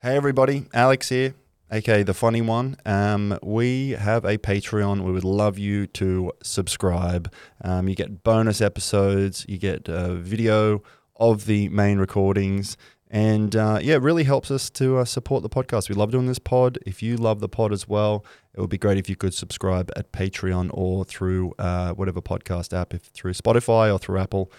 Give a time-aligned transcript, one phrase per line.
[0.00, 1.34] Hey everybody, Alex here,
[1.72, 2.76] aka the funny one.
[2.86, 5.00] Um, we have a Patreon.
[5.00, 7.32] We would love you to subscribe.
[7.64, 10.84] Um, you get bonus episodes, you get uh, video
[11.16, 12.76] of the main recordings,
[13.10, 15.88] and uh, yeah, it really helps us to uh, support the podcast.
[15.88, 16.78] We love doing this pod.
[16.84, 18.24] If you love the pod as well,
[18.54, 22.78] it would be great if you could subscribe at Patreon or through uh, whatever podcast
[22.78, 24.52] app, if through Spotify or through Apple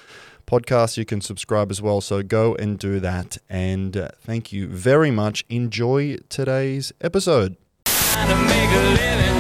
[0.48, 2.02] Podcasts, you can subscribe as well.
[2.02, 3.38] So go and do that.
[3.50, 5.46] And uh, thank you very much.
[5.50, 7.56] Enjoy today's episode.
[7.86, 9.38] trying to make a living,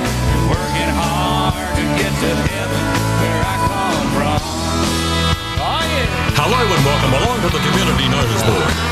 [0.53, 2.85] working hard to get to heaven
[3.25, 4.37] where I come from.
[5.57, 6.37] Oh yeah.
[6.37, 8.88] Hello and welcome along to the Community Notice Board.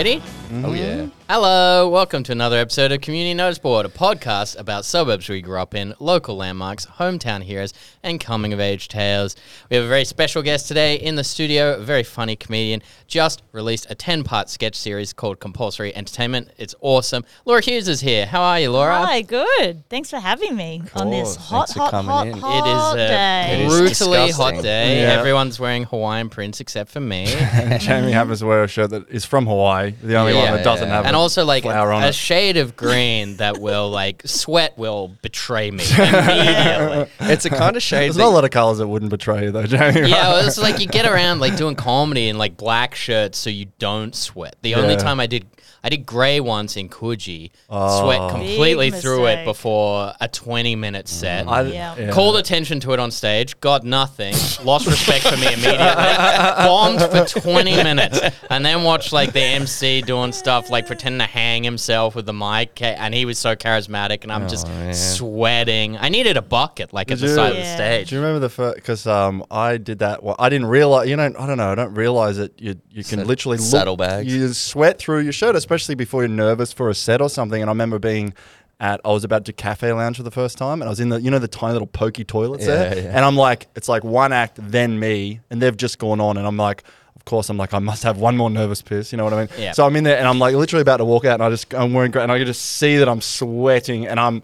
[0.00, 0.22] Ready?
[0.64, 1.04] Oh yeah.
[1.04, 1.19] Mm-hmm.
[1.32, 5.60] Hello, welcome to another episode of Community Notice Board, a podcast about suburbs we grew
[5.60, 7.72] up in, local landmarks, hometown heroes,
[8.02, 9.36] and coming of age tales.
[9.70, 13.42] We have a very special guest today in the studio, a very funny comedian, just
[13.52, 16.50] released a 10 part sketch series called Compulsory Entertainment.
[16.58, 17.24] It's awesome.
[17.44, 18.26] Laura Hughes is here.
[18.26, 18.96] How are you, Laura?
[19.06, 19.88] Hi, good.
[19.88, 22.38] Thanks for having me on this hot, hot, hot, in.
[22.38, 23.50] Hot is a day.
[23.52, 25.02] It is a brutally hot day.
[25.02, 25.12] Yeah.
[25.12, 27.26] Everyone's wearing Hawaiian prints except for me.
[27.78, 30.88] Jamie happens to wear a shirt that is from Hawaii, the only one that doesn't
[30.88, 30.96] Yeah.
[30.96, 32.14] have and a also like flower on a it.
[32.14, 37.10] shade of green that will like sweat will betray me immediately.
[37.20, 38.06] It's a kind of shade.
[38.06, 40.08] There's that- not a lot of colors that wouldn't betray you, though, Jamie.
[40.08, 40.32] yeah, right?
[40.32, 43.66] well, it's like you get around like doing comedy in like black shirts so you
[43.78, 44.56] don't sweat.
[44.62, 45.46] The only time I did
[45.82, 48.02] I did grey once in Coogee, Oh.
[48.02, 49.44] sweat completely Big through it mistake.
[49.46, 51.48] before a 20 minute set.
[51.48, 52.10] I- Yeah.
[52.10, 57.40] Called attention to it on stage, got nothing, lost respect for me immediately, bombed for
[57.40, 62.14] 20 minutes, and then watched like the MC doing stuff like pretending to hang himself
[62.14, 64.92] with the mic, ca- and he was so charismatic, and I'm just man.
[64.94, 65.96] sweating.
[65.98, 67.74] I needed a bucket like at Did the you- side of the Yeah.
[67.76, 68.08] stage.
[68.10, 68.76] Do you remember the first?
[68.76, 70.22] Because um, I did that.
[70.22, 71.08] Well, I didn't realize.
[71.08, 71.70] You know, I don't know.
[71.70, 74.32] I don't realize that you you can Sa- literally look, saddlebags.
[74.32, 77.60] You sweat through your shirt, especially before you're nervous for a set or something.
[77.62, 78.34] And I remember being
[78.80, 79.00] at.
[79.04, 81.20] I was about to cafe lounge for the first time, and I was in the
[81.20, 83.10] you know the tiny little pokey toilets there, Yeah, yeah.
[83.16, 86.46] and I'm like, it's like one act, then me, and they've just gone on, and
[86.46, 86.82] I'm like.
[87.16, 89.12] Of course, I'm like I must have one more nervous piss.
[89.12, 89.48] You know what I mean?
[89.58, 89.72] Yeah.
[89.72, 91.72] So I'm in there, and I'm like literally about to walk out, and I just
[91.74, 94.42] I'm wearing, gra- and I can just see that I'm sweating, and I'm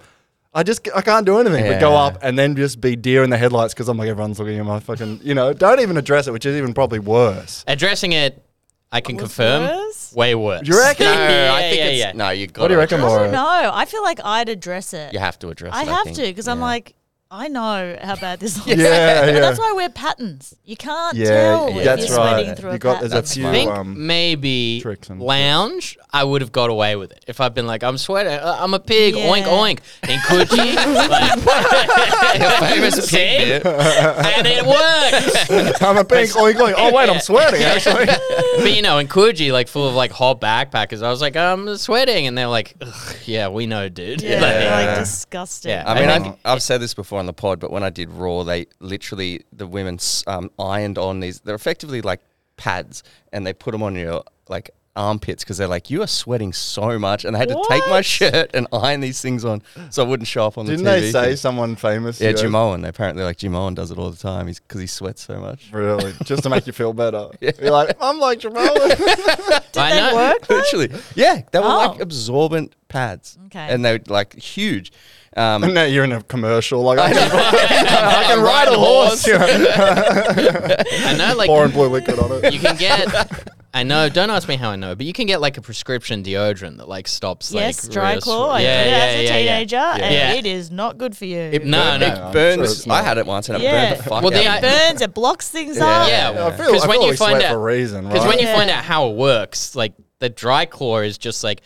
[0.53, 3.31] I just I can't do anything but go up and then just be deer in
[3.31, 6.29] the headlights because I'm like everyone's looking at my fucking you know don't even address
[6.29, 7.65] it, which is even probably worse.
[7.67, 8.45] Addressing it,
[8.93, 10.13] I can Was confirm, worse?
[10.15, 10.67] way worse.
[10.67, 11.07] You reckon?
[11.07, 12.13] No, yeah, I think yeah, it's yeah.
[12.15, 12.31] no.
[12.31, 12.63] You got.
[12.63, 13.23] What do you reckon, I Laura?
[13.25, 13.71] don't know.
[13.75, 15.13] I feel like I'd address it.
[15.13, 15.75] You have to address.
[15.75, 15.77] It.
[15.79, 16.17] I it, have think.
[16.17, 16.65] to because I'm Yeah.
[16.65, 16.95] like,
[17.29, 18.69] I know how bad this looks.
[18.81, 19.41] Yeah, But yeah.
[19.41, 20.55] that's why I wear patterns.
[20.65, 22.31] You can't Yeah, tell yeah, if that's you're right.
[22.45, 23.11] sweating through You a got- pattern.
[23.11, 27.11] there's a few I think um, maybe tricks lounge, I would have got away with
[27.11, 29.27] it if I'd been like, I'm sweating, uh, I'm a pig, Yeah.
[29.27, 29.81] oink oink.
[30.09, 30.77] In Coogee,
[31.09, 33.17] like, famous See?
[33.17, 35.83] pig and it worked.
[35.83, 36.75] I'm a pink oink oink.
[36.77, 38.07] Oh wait, I'm sweating actually.
[38.07, 41.77] but you know, in Coogee, like full of like hot backpackers, I was like, I'm
[41.77, 44.23] sweating, and they're like, "Ugh, Yeah, we know, dude.
[44.23, 45.71] yeah, Like, they're, like disgusting.
[45.73, 45.83] Yeah.
[45.87, 48.45] I mean, I I've said this before on the pod, but when I did Raw,
[48.45, 51.41] they literally the women um, ironed on these.
[51.41, 52.21] They're effectively like
[52.57, 56.55] pads, and they put them on your like armpits because they're like, you are sweating
[56.55, 60.03] so much, and I had to take my shirt and iron these things on so
[60.03, 60.73] I wouldn't show up on the.
[60.73, 61.01] Didn't the TV.
[61.01, 62.21] they say someone famous?
[62.21, 62.85] Yeah, Jim Owen.
[62.85, 64.47] Apparently, like Jim Owen does it all the time.
[64.47, 65.71] He's because he sweats so much.
[65.73, 67.29] Really, just to make you feel better.
[67.41, 68.63] You're like, I'm like Jamal.
[68.81, 70.15] I they know.
[70.15, 70.49] work?
[70.49, 72.03] Literally, yeah, they were like Oh.
[72.03, 73.37] absorbent pads.
[73.47, 73.67] Okay.
[73.69, 74.93] and they were like huge.
[75.37, 76.81] Um, and now you're in a commercial.
[76.83, 77.21] Like I, know.
[77.33, 79.27] I can ride a horse.
[79.29, 82.55] I know, like, Pouring blue liquid on it.
[82.55, 83.49] you can get.
[83.75, 84.09] I know.
[84.09, 86.89] Don't ask me how I know, but you can get like a prescription deodorant that
[86.89, 87.53] like stops.
[87.53, 88.47] yes, like, dry real claw.
[88.47, 89.57] swe- I yeah, did it yeah, as a yeah, yeah.
[89.59, 90.33] teenager, and Yeah.
[90.33, 91.39] it is not good for you.
[91.39, 92.07] It- no, it no.
[92.07, 92.87] I'm sure burns.
[92.87, 93.89] I had it once, and it Yeah.
[93.91, 94.55] burned the fuck Well, the out.
[94.55, 95.01] I- it burns.
[95.03, 95.85] It blocks things Yeah.
[95.87, 96.09] up.
[96.09, 98.15] Yeah, because feel, 'Cause I when feel you find out- for a reason, right?
[98.15, 101.61] Because when you find out how it works, like the Driclor is just like,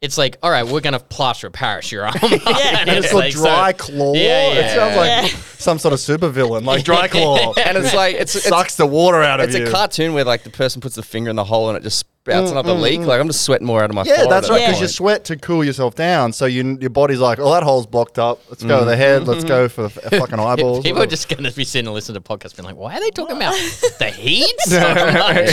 [0.00, 2.14] it's like, all right, we're gonna plaster Paris your arm.
[2.22, 2.80] Yeah.
[2.80, 4.14] and And it's called so- Driclor.
[4.14, 4.60] Yeah, yeah.
[4.60, 5.38] It sounds like Yeah.
[5.58, 7.52] some sort of supervillain, like dry claw.
[7.54, 9.62] and it's like it's it's, sucks the water out of it's you.
[9.62, 11.82] It's a cartoon where like the person puts the finger in the hole and it
[11.82, 13.00] just spouts mm, another mm, leak.
[13.00, 13.06] Mm.
[13.06, 14.58] Like I'm just sweating more out of my Yeah, forehead that's at right.
[14.60, 14.94] that Because you point.
[14.94, 18.40] sweat to cool yourself down, so you, your body's like, "Oh, that hole's blocked up.
[18.48, 19.00] Let's go to the mm-hmm.
[19.00, 19.26] head.
[19.26, 19.48] Let's mm-hmm.
[19.48, 22.20] go for the f- fucking eyeballs." People are whatever." just gonna be sitting and listening
[22.22, 23.54] to podcasts, being like, "Why are they talking about
[23.98, 25.48] the heat so much?"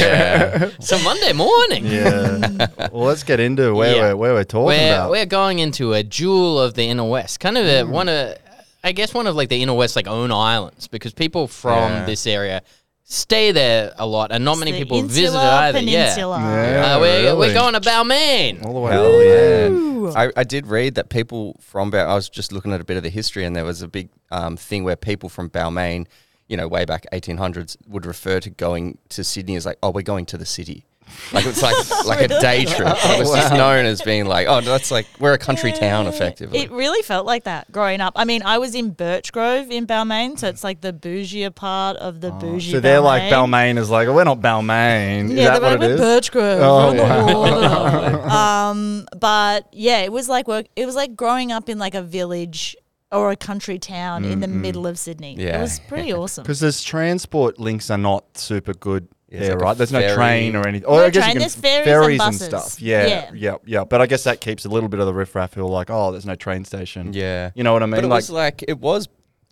[0.80, 1.86] It's a Monday morning.
[1.86, 2.68] yeah.
[2.92, 4.02] well, let's get into where Yeah.
[4.02, 5.12] we're where we're talking We're, about.
[5.12, 8.38] we're going into a jewel of the inner west, kind of a, one of,
[8.84, 12.06] I guess, one of like the inner west like own islands, because people from Yeah.
[12.06, 12.62] this area
[13.06, 15.80] stay there a lot, and not many The people visit it either.
[15.80, 16.40] Peninsula.
[16.40, 16.72] Yeah.
[16.72, 17.38] Yeah, uh, we're, really?
[17.38, 18.66] we're going to Balmain.
[18.66, 18.92] All the way.
[18.92, 20.12] Hell yeah.
[20.16, 22.98] I, I did read that people from Bal- I was just looking at a bit
[22.98, 26.08] of the history, and there was a big um, thing where people from Balmain,
[26.48, 30.02] you know, way back 1800s, would refer to going to Sydney as like, oh, we're
[30.02, 30.86] going to the city.
[31.32, 31.76] Like it's like
[32.06, 32.96] like a day trip.
[33.04, 36.60] It was just known as being like, oh, that's like we're a country town, effectively.
[36.60, 38.14] It really felt like that growing up.
[38.16, 42.22] I mean, I was in Birchgrove in Balmain, so it's like the bougier part of
[42.22, 42.72] the bougie.
[42.72, 43.76] Oh, So they're like Balmain.
[43.76, 45.26] Balmain is like, we're not Balmain.
[45.26, 46.30] Is Yeah, that they're what like, it we're is?
[46.30, 46.60] Birchgrove.
[46.62, 48.70] Oh, we're wow.
[48.72, 50.66] um, but yeah, it was like work.
[50.76, 52.76] It was like growing up in like a village
[53.12, 55.36] or a country town in the middle of Sydney.
[55.38, 55.60] Yeah.
[55.60, 56.44] It was pretty awesome.
[56.44, 59.78] Because there's transport links are not super good Yeah, it's there, like right?
[59.78, 60.88] There's no train or anything.
[60.90, 62.46] No Or I guess train, you can there's ferries and buses.
[62.48, 62.82] stuff.
[62.82, 63.32] Yeah, Yeah.
[63.34, 65.70] yeah, yeah, But I guess that keeps a little bit of the riffraff who are
[65.70, 67.12] like, oh, there's no train station.
[67.14, 67.96] yeah, You know what I mean?
[67.96, 69.08] but it like, was like it was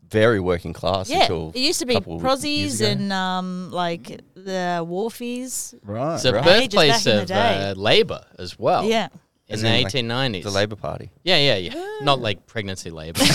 [0.10, 4.86] very working class Yeah, until it used to be couple Prozzies and um, like the
[4.88, 5.74] Wharfies.
[5.84, 6.16] right.
[6.16, 6.44] It's a Right.
[6.44, 8.86] birthplace Ages back in of uh, Labour as well.
[8.86, 9.08] Yeah.
[9.54, 10.44] In the in, like, 1890s.
[10.44, 11.10] the Labor Party.
[11.24, 11.86] yeah, yeah, yeah.
[12.02, 13.20] Not like pregnancy labour.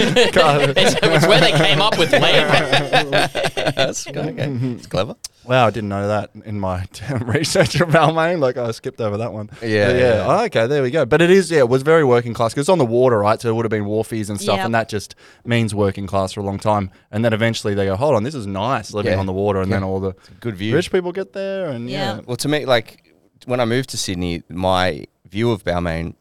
[0.00, 3.28] It's, it's where they came up with labour.
[3.76, 4.34] That's okay.
[4.36, 5.16] It's clever.
[5.44, 6.84] Wow, I didn't know that in my
[7.22, 8.40] research of Balmain.
[8.40, 9.48] Like, I skipped over that one.
[9.62, 10.24] Yeah, But yeah.
[10.26, 11.04] Oh, okay, there we go.
[11.06, 13.40] But it is, yeah, it was very working class because it's on the water, right?
[13.40, 14.66] So it would have been wharfies and stuff, Yep.
[14.66, 15.14] and that just
[15.44, 16.90] means working class for a long time.
[17.10, 19.18] And then eventually they go, hold on, this is nice living Yeah.
[19.18, 20.74] on the water, and then all the Good view.
[20.74, 22.16] rich people get there, and yeah.
[22.16, 22.20] Yeah.
[22.26, 23.09] Well, to me, like
[23.46, 26.14] when I moved to Sydney, my view of Balmain,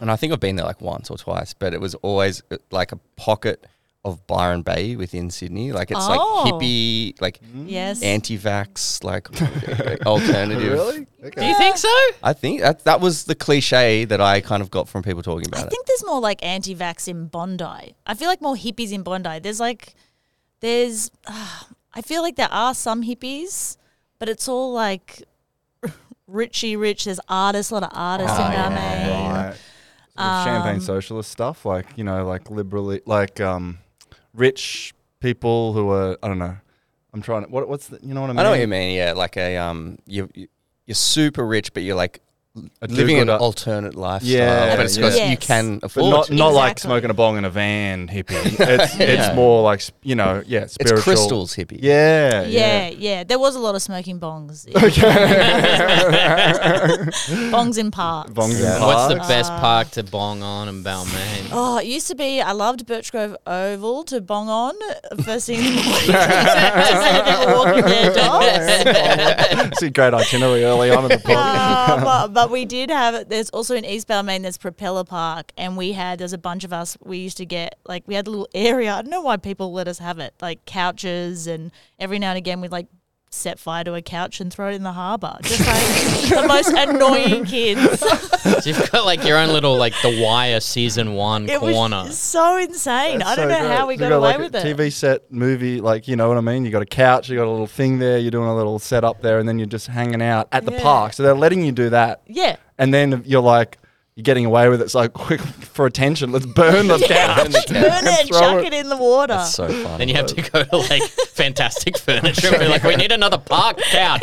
[0.00, 2.56] and I think I've been there like once or twice, but it was always uh,
[2.70, 3.66] like a pocket
[4.04, 5.72] of Byron Bay within Sydney.
[5.72, 6.42] Like it's Oh.
[6.44, 8.02] like hippie, like Yes.
[8.02, 9.28] anti-vax, like
[10.06, 10.72] alternative.
[10.72, 11.06] Really?
[11.24, 11.40] Okay.
[11.40, 11.88] Do you think so?
[12.22, 15.46] I think that that was the cliche that I kind of got from people talking
[15.46, 15.66] I about it.
[15.66, 17.94] I think there's more like anti-vax in Bondi.
[18.06, 19.38] I feel like more hippies in Bondi.
[19.38, 19.94] There's like,
[20.60, 21.62] there's, uh,
[21.94, 23.76] I feel like there are some hippies,
[24.18, 25.22] but it's all like
[26.30, 27.04] richy rich.
[27.04, 28.68] There's artists, a lot of artists Oh, in yeah.
[28.70, 29.32] Balmain.
[29.32, 29.56] Right.
[30.16, 33.78] Sort of champagne socialist stuff, like you know, like liberally, like um,
[34.32, 36.56] rich people who are I don't know.
[37.12, 38.38] I'm trying to what what's the, you know what I mean?
[38.40, 38.94] I know what you mean.
[38.96, 40.48] Yeah, like a um, you you-
[40.86, 42.20] you're super rich, but you're like A
[42.88, 44.30] living an alternate lifestyle.
[44.32, 45.08] Yeah, but it's yeah.
[45.08, 45.38] you Yes.
[45.46, 46.10] can But afford.
[46.10, 46.34] not to.
[46.34, 48.34] not like smoking a bong in a van hippie.
[48.60, 49.06] It's Yeah.
[49.06, 51.78] it's more like you know yeah it's crystals hippie.
[51.82, 54.66] Yeah, Yeah, yeah, There was a lot of smoking bongs.
[57.52, 58.30] bongs in parks.
[58.30, 58.76] Bongs Yeah.
[58.76, 61.48] and What's the best Uh, park to bong on in Balmain?
[61.52, 62.40] Oh, it used to be.
[62.40, 64.74] I loved Birchgrove Oval to bong on
[65.24, 66.06] first thing in the morning.
[66.06, 69.70] to see people walking their dogs.
[69.72, 71.36] It's a great itinerary early on in the pod.
[71.36, 73.28] Uh, but, but we did have.
[73.28, 74.42] There's also in East Balmain.
[74.42, 76.18] There's Propeller Park, and we had.
[76.18, 76.96] There's a bunch of us.
[77.00, 78.94] We used to get like we had a little area.
[78.94, 82.38] I don't know why people let us have it, like couches, and every now and
[82.38, 82.86] again we'd like
[83.34, 85.36] set fire to a couch and throw it in the harbour.
[85.42, 88.00] Just like the most annoying kids.
[88.00, 92.04] So you've got like your own little like The Wire season one It corner.
[92.04, 93.22] was so insane.
[93.22, 93.70] I don't So know great.
[93.76, 94.76] how we You got, away like with a it.
[94.76, 96.64] TV set movie, like you know what I mean.
[96.64, 98.18] You got a couch, you got a little thing there.
[98.18, 101.12] You're doing a little setup there, and then you're just hanging out at the park.
[101.12, 102.56] So they're letting you do that, Yeah.
[102.78, 103.78] and then you're like.
[104.16, 104.84] You're getting away with it.
[104.84, 105.40] It's like quick
[105.74, 106.30] for attention.
[106.30, 107.50] Let's burn the couch.
[107.68, 108.72] Burn it and chuck it.
[108.72, 109.34] it in the water.
[109.34, 109.98] That's so fun.
[109.98, 111.02] Then you have to go to like
[111.32, 114.22] fantastic furniture and be like, we need another park couch.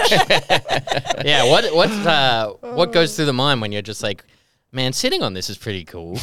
[1.25, 4.23] yeah, what what uh, what goes through the mind when you're just like,
[4.71, 6.17] man, sitting on this is pretty cool.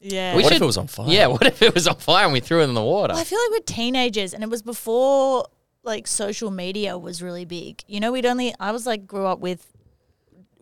[0.00, 0.36] yeah.
[0.36, 1.08] We what should- if it was on fire?
[1.08, 3.14] yeah, what if it was on fire and we threw it in the water?
[3.14, 5.46] Well, I feel like we're teenagers, and it was before
[5.82, 7.82] like social media was really big.
[7.88, 9.66] You know, we'd only I was like grew up with.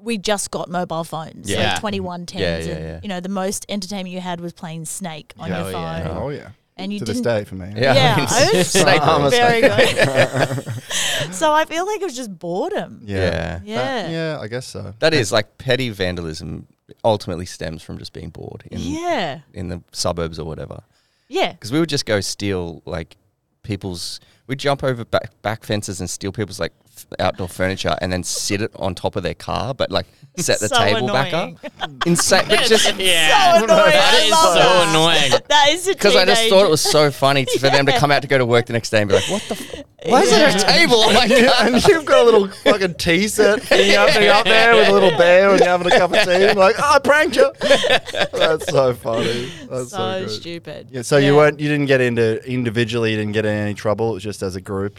[0.03, 1.73] We just got mobile phones, Yeah.
[1.73, 4.53] like twenty one tens, Yeah, yeah, and you know the most entertainment you had was
[4.53, 6.19] playing Snake on Yeah, your oh, phone, yeah.
[6.19, 6.49] Oh yeah.
[6.77, 7.25] and you to this didn't.
[7.39, 7.73] day for me.
[7.77, 7.95] Yeah.
[7.95, 10.75] Yeah, I mean, was Snake I'm a was- very good.
[11.35, 13.03] so I feel like it was just boredom.
[13.05, 13.61] Yeah.
[13.65, 13.77] Yeah.
[13.77, 14.35] That- Yeah.
[14.35, 14.95] yeah, I guess so.
[15.01, 16.67] That is like petty vandalism.
[17.05, 20.83] Ultimately, stems from just being bored in Yeah, in the suburbs or whatever.
[21.29, 23.17] yeah, Because we would just go steal like
[23.63, 24.19] people's.
[24.49, 28.23] We'd jump over back back fences and steal people's like f- outdoor furniture and then
[28.23, 30.07] sit it on top of their car, but like
[30.39, 31.55] set the So table back up.
[32.07, 33.91] Insane, but just yeah, So annoying.
[33.91, 34.89] that I is love so that.
[34.91, 35.43] annoying.
[35.49, 38.11] that is because I just thought it was so funny to- for them to come
[38.11, 39.55] out to go to work the next day and be like, "What the?
[39.55, 42.49] F- why is there a table on my Yeah, car?" and you've got a little
[42.49, 45.89] fucking tea set thing up, thing up there with a little bear and you're having
[45.93, 46.45] a cup of tea.
[46.49, 47.51] And like, oh, I pranked you.
[48.33, 49.51] That's so funny.
[49.69, 50.89] That's so, so stupid.
[50.91, 54.11] Yeah, so you weren't, you didn't get into individually, you didn't get in any trouble.
[54.13, 54.99] It was just as a group.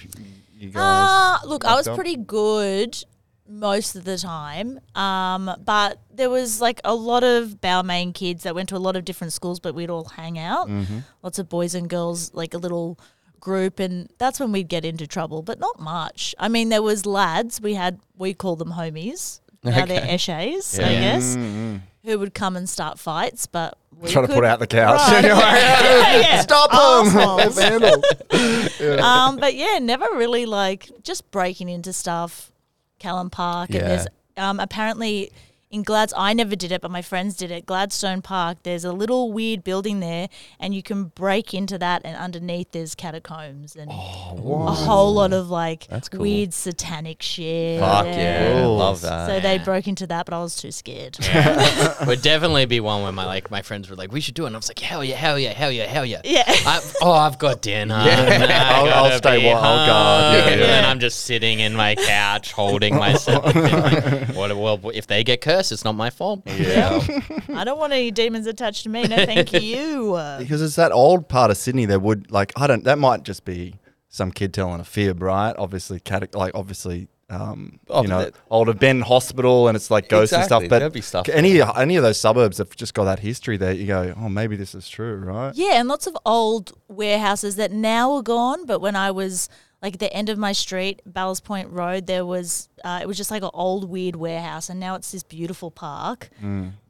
[0.61, 1.39] You guys.
[1.43, 1.95] Uh, look, I was locked up?
[1.95, 3.03] pretty good
[3.47, 4.79] most of the time.
[4.95, 8.95] Um, but there was like a lot of Balmain kids that went to a lot
[8.95, 10.69] of different schools, but we'd all hang out.
[10.69, 10.99] Mm-hmm.
[11.23, 12.99] Lots of boys and girls, like a little
[13.39, 16.35] group, and that's when we'd get into trouble, but not much.
[16.37, 17.59] I mean, there was lads.
[17.59, 19.41] We had we call them homies.
[19.63, 21.77] Now they're eshays, I guess, Mm-hmm.
[22.03, 24.99] Who would come and start fights, but we Trying to put out the couch.
[25.11, 25.23] Right.
[25.25, 26.41] And Yeah, yeah.
[26.41, 27.15] Stop them!
[27.39, 28.99] Assholes.
[29.01, 32.51] Um, but yeah, never really like just breaking into stuff,
[32.99, 33.79] Callan Park, Yeah.
[33.79, 35.31] and there's um, apparently
[35.71, 36.13] in Glads.
[36.15, 37.65] I never did it, but my friends did it.
[37.65, 38.59] Gladstone Park.
[38.63, 42.93] There's a little weird building there, and you can break into that, and underneath there's
[42.95, 46.21] catacombs and Oh, a whole lot of like cool.
[46.21, 47.79] weird satanic shit.
[47.79, 48.77] Fuck yeah, Cool.
[48.77, 49.27] love that.
[49.27, 51.17] So they broke into that, but I was too scared.
[52.07, 54.47] Would definitely be one where my like my friends were like, "We should do it."
[54.47, 56.43] And I was like, "Hell yeah, hell yeah, hell yeah, hell yeah!" Yeah.
[56.47, 57.91] I, oh, I've got dinner.
[58.41, 60.47] Nah, I I'll- I'll stay be oh, God, home.
[60.47, 63.45] yeah, And then I'm just sitting in my couch holding myself.
[63.55, 64.55] like, what?
[64.55, 66.43] Well, if they get cursed, it's not my fault.
[66.45, 67.05] Yeah.
[67.53, 69.03] I don't want any demons attached to me.
[69.03, 70.17] No, thank you.
[70.39, 73.43] because it's that old part of Sydney that would like I don't that might just
[73.43, 73.75] be
[74.07, 75.53] some kid telling a fib, right?
[75.57, 77.09] Obviously, cate- like obviously.
[77.29, 80.63] Um, Oh, you know, but that- older Ben Hospital, and it's like ghosts and stuff.
[80.67, 83.71] But there'd be stuff any any of those suburbs have just got that history there.
[83.71, 85.55] You go, oh, maybe this is true, right?
[85.55, 88.65] Yeah, and lots of old warehouses that now are gone.
[88.65, 89.47] But when I was
[89.81, 93.17] like at the end of my street, Ballast Point Road, there was uh, it was
[93.17, 96.29] just like an old weird warehouse, and now it's this beautiful park.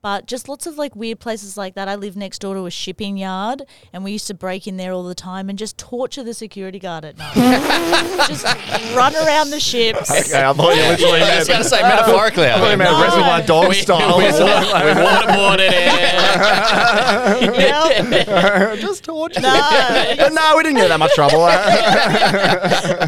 [0.02, 1.88] But just lots of like weird places like that.
[1.88, 3.62] I live next door to a shipping yard,
[3.94, 6.80] and we used to break in there all the time and just torture the security
[6.80, 7.36] guard at night.
[8.28, 8.44] just
[8.96, 10.10] run around the ships.
[10.10, 12.48] Okay, I thought you literally I was meant, gonna say metaphorically.
[12.48, 13.04] I thought you meant No.
[13.04, 14.18] Reservoir Dog we, style.
[14.18, 15.92] we, we waterboarded it.
[17.62, 18.76] Yeah.
[18.78, 19.40] just torture.
[19.42, 19.50] No,
[20.18, 21.46] But no, we didn't get that much trouble.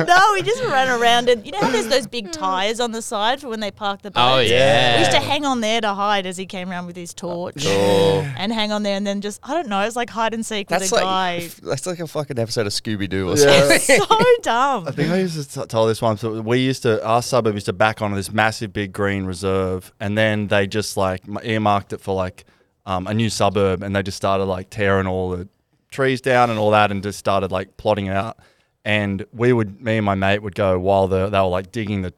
[0.05, 3.01] no, we just ran around and you know how there's those big tires on the
[3.01, 4.35] side for when they park the oh, boats?
[4.35, 4.93] Oh yeah.
[4.95, 7.65] We used to hang on there to hide as he came around with his torch
[7.65, 10.67] and hang on there and then just I don't know, it's like hide and seek
[10.67, 11.49] That's with a like guy.
[11.63, 13.77] that's like a fucking episode of Scooby Doo or Yeah.
[13.77, 13.99] something.
[14.01, 14.87] so dumb.
[14.87, 16.17] I think I used to t- tell this one.
[16.17, 19.91] So we used to, our suburb used to back onto this massive big green reserve,
[19.99, 22.45] and then they just like m- earmarked it for like
[22.85, 25.47] um, a new suburb, and they just started like tearing all the
[25.91, 28.37] trees down and all that, and just started like plotting it out.
[28.85, 32.01] And we would, me and my mate would go while the, they were like digging
[32.01, 32.13] the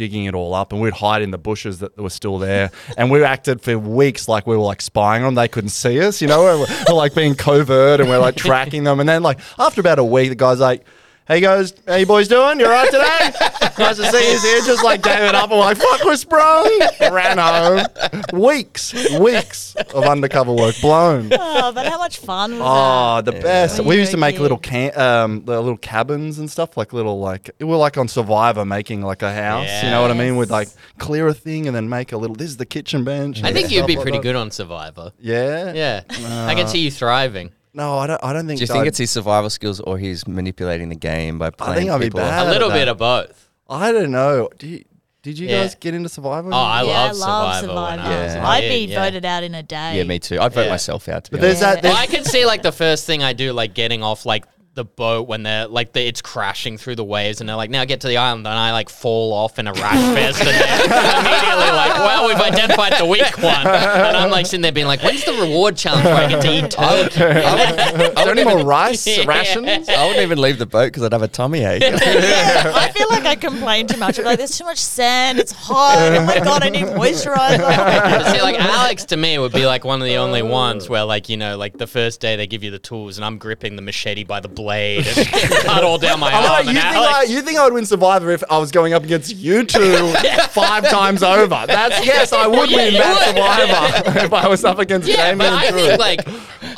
[0.00, 2.70] digging it all up and we'd hide in the bushes that were still there.
[2.96, 5.42] And we acted for weeks like we were like spying on them.
[5.42, 8.84] They couldn't see us you know we're, we're like being covert and we're like tracking
[8.84, 8.98] them.
[8.98, 10.86] And then like after about a week the guy's like
[11.30, 13.30] hey guys how you boys doing you alright today
[13.78, 16.16] nice to see you here just like gave it up and we're like fuck we're
[16.16, 16.68] sprung
[17.00, 17.86] ran home
[18.32, 22.64] weeks weeks of undercover work blown Oh, but how much fun was that?
[22.64, 23.78] Oh, the best.
[23.78, 26.50] When We you used to were a make little can um the little cabins and
[26.50, 29.82] stuff, like little like we were like on Survivor making like a house.
[29.84, 30.36] You know what I mean?
[30.36, 30.68] With like
[30.98, 32.34] clear a thing and then make a little.
[32.34, 33.42] This is the kitchen bench.
[33.44, 34.22] I think you'd be pretty that.
[34.22, 35.12] good on Survivor.
[35.20, 35.72] Yeah.
[35.74, 36.02] Yeah,
[36.48, 37.52] I can see you thriving.
[37.72, 38.22] No, I don't.
[38.24, 38.58] I don't think.
[38.58, 41.76] Do you think it's his survival skills or he's manipulating the game by playing I
[41.76, 42.20] think I'd be people?
[42.20, 42.48] bad.
[42.48, 43.48] A little bit of both.
[43.68, 44.48] I don't know.
[44.58, 44.84] Do you,
[45.22, 45.62] did you Yeah.
[45.62, 46.50] guys get into Survivor?
[46.52, 47.66] Oh, I yeah, love I love Survivor.
[47.68, 47.90] Survivor.
[47.90, 48.42] when I was Yeah.
[48.42, 49.04] a I'd be yeah.
[49.04, 49.98] voted out in a day.
[49.98, 50.40] Yeah, me too.
[50.40, 50.70] I'd vote Yeah.
[50.70, 51.82] myself out to be But there's honest.
[51.82, 51.88] that.
[51.92, 54.44] Well, I can see like the first thing I do, like getting off like
[54.80, 57.84] the boat when they're like the, it's crashing through the waves, and they're like, "Now
[57.84, 61.20] get to the island," and I like fall off in a rash vest, and they're
[61.20, 65.02] immediately like, "Well, we've identified the weak one," and I'm like sitting there being like,
[65.02, 69.06] "When's the reward challenge where I get to eat turkey?" is there any more rice
[69.06, 69.24] Yeah.
[69.26, 69.88] rations?
[69.88, 71.82] I wouldn't even leave the boat because I'd have a tummy ache.
[71.82, 74.18] Yeah, I feel like I complain too much.
[74.18, 75.38] I'm like, there's too much sand.
[75.38, 75.96] It's hot.
[75.98, 78.32] Oh my god, I need moisturizer.
[78.32, 81.28] See, like Alex to me would be like one of the only ones where, like,
[81.28, 83.82] you know, like the first day they give you the tools, and I'm gripping the
[83.82, 85.06] machete by the blade and
[85.64, 86.44] cut all down my I'm arm.
[86.44, 88.70] like, you, and think Alex, I, you think I would win Survivor if I was
[88.70, 90.12] going up against you two
[90.50, 91.64] five times over?
[91.66, 94.04] That's yes, I would Yeah, win that would.
[94.04, 95.80] Survivor if I was up against yeah, Jamie but and I Drew.
[95.80, 96.28] think like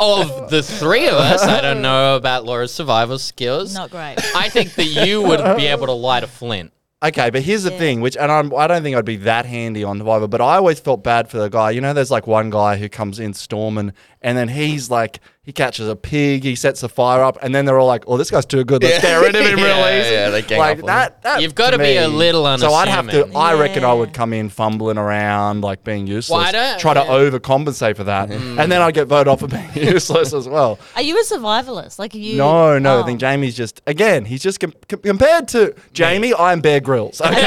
[0.00, 3.74] of the three of us, I don't know about Laura's survival skills.
[3.74, 4.16] Not great.
[4.34, 6.72] I think that you would be able to light a flint.
[7.04, 7.78] Okay, but here's the Yeah.
[7.78, 10.54] thing, which and I'm, I don't think I'd be that handy on Survivor, but I
[10.58, 11.72] always felt bad for the guy.
[11.72, 15.52] You know, there's like one guy who comes in storming, and then he's like, he
[15.52, 18.30] catches a pig, he sets a fire up, and then they're all like, "Oh, this
[18.30, 18.80] guy's too good.
[18.80, 21.22] Let's get rid of him real Yeah, easy." yeah, they gang like up on that,
[21.22, 21.42] that.
[21.42, 23.12] You've gotta be a me- little So I'd have to.
[23.24, 23.36] unassuming.
[23.36, 26.30] I reckon I would come in fumbling around, like being useless.
[26.38, 28.56] Well, I don't- try to overcompensate for that, mm.
[28.62, 30.78] and then I get voted off for being useless as well.
[30.94, 31.98] Are you a survivalist?
[31.98, 32.36] Like, are you?
[32.36, 32.98] No, no.
[32.98, 33.04] I Oh.
[33.04, 34.24] think Jamie's just again.
[34.24, 36.32] He's just com- com- compared to Jamie.
[36.34, 37.20] I'm Bear Grylls.
[37.32, 37.42] Okay,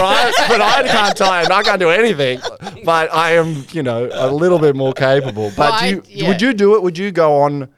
[0.00, 0.32] right.
[0.48, 2.40] But I can't tie and I can't do anything.
[2.84, 5.50] But I am, you know, a little bit more capable.
[5.56, 6.28] But Well, do I- you, yeah.
[6.28, 6.82] would you do it?
[6.82, 7.68] Would you go on?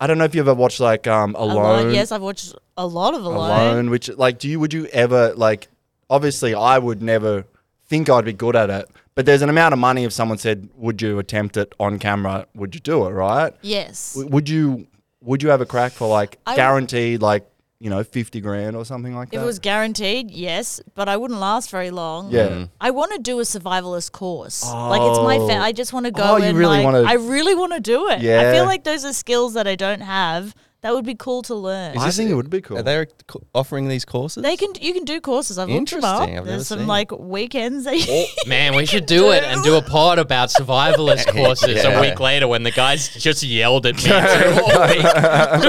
[0.00, 1.56] I don't know if you ever watched like um Alone.
[1.56, 1.94] Alone.
[1.94, 3.36] Yes, I've watched a lot of Alone.
[3.50, 3.90] Alone.
[3.90, 4.58] Which like, do you?
[4.60, 5.68] Would you ever like?
[6.10, 7.44] Obviously, I would never
[7.86, 8.88] think I'd be good at it.
[9.14, 12.46] But there's an amount of money if someone said, "Would you attempt it on camera?
[12.54, 13.52] Would you do it?" Right?
[13.62, 14.14] Yes.
[14.14, 14.86] W- Would you
[15.22, 17.48] would you have a crack for like I- guaranteed like
[17.84, 19.36] you know fifty grand or something like that?
[19.36, 22.30] If it was guaranteed, yes, but I wouldn't last very long.
[22.32, 22.48] yeah.
[22.48, 22.70] Mm.
[22.80, 24.64] I want to do a survivalist course.
[24.64, 25.46] Like it's my Oh.
[25.48, 27.72] fa- I just want to go Oh, you and really like, wanna- I really want
[27.74, 28.20] to do it.
[28.22, 28.40] Yeah.
[28.40, 31.54] I feel like those are skills that I don't have That would be cool to
[31.54, 31.96] learn.
[31.96, 32.76] I think it would be cool.
[32.76, 34.42] Are they co- offering these courses?
[34.42, 35.58] They can you can do courses.
[35.58, 36.28] I've looked them up.
[36.28, 36.86] Interesting, I've never There's some seen.
[36.86, 37.84] like weekends.
[37.84, 41.88] That Man, we should do it and do a pod about survivalist courses Yeah.
[41.88, 44.02] a week later when the guys just yelled at me.
[44.02, 45.02] through all week.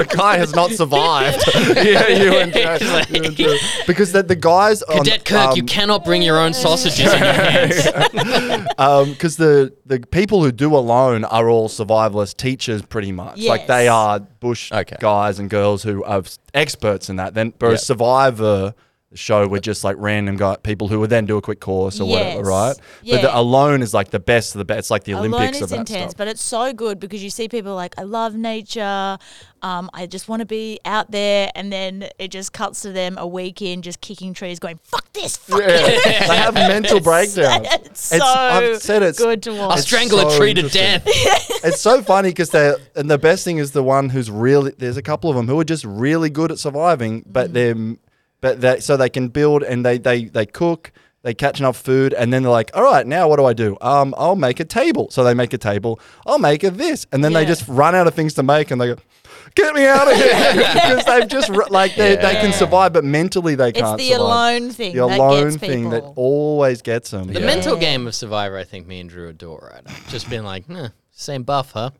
[0.06, 1.42] the guy has not survived.
[1.76, 2.76] yeah, you and Joe-
[3.08, 3.56] you and Joe.
[3.86, 7.20] because the, the guys on, Cadet Kirk, you um, cannot bring your own sausages in
[7.20, 7.84] your hands.
[9.14, 13.40] because the the people who do alone are all survivalist teachers, pretty much.
[13.42, 13.92] Like they Yes.
[13.92, 14.96] are bush Okay.
[15.00, 16.22] guys and girls who are
[16.54, 17.34] experts in that.
[17.34, 17.86] Then, whereas Yep.
[17.86, 18.74] Survivor.
[19.12, 22.00] The show with just like random guy people who would then do a quick course
[22.00, 22.46] or whatever, Yes.
[22.46, 22.76] right?
[23.08, 23.38] But the Yeah.
[23.40, 24.78] alone is like the best of the best.
[24.80, 26.16] It's like the Alone Olympics is of that intense, stuff.
[26.18, 29.16] but it's so good because you see people like, I love nature.
[29.66, 33.16] Um, I just want to be out there, and then it just cuts to them
[33.18, 35.66] a week in, just kicking trees, going "fuck this, fuck Yeah.
[35.70, 37.66] it." they have mental breakdowns.
[37.86, 41.02] It's so I've said it's good to I'll strangle so a tree to death.
[41.06, 44.96] it's so funny because they're, and the best thing is the one who's really there's
[44.96, 47.74] a couple of them who are just really good at surviving, but they're
[48.40, 50.92] but they so they can build and they they they cook.
[51.22, 53.76] They catch enough food and then they're like, all right, now what do I do?
[53.80, 55.10] Um, I'll make a table.
[55.10, 55.98] So they make a table.
[56.24, 58.80] I'll make a this, and then they just run out of things to make, and
[58.80, 58.96] they go,
[59.56, 63.54] get me out of here because they've just like they they can survive, but mentally
[63.56, 63.98] they It's can't.
[63.98, 64.20] the survive.
[64.20, 67.26] alone thing The alone gets thing that always gets them.
[67.26, 67.46] The Yeah.
[67.46, 69.84] mental game of Survivor, I think me and Drew adore right.
[70.08, 71.90] Just being like, nah, same buff, huh?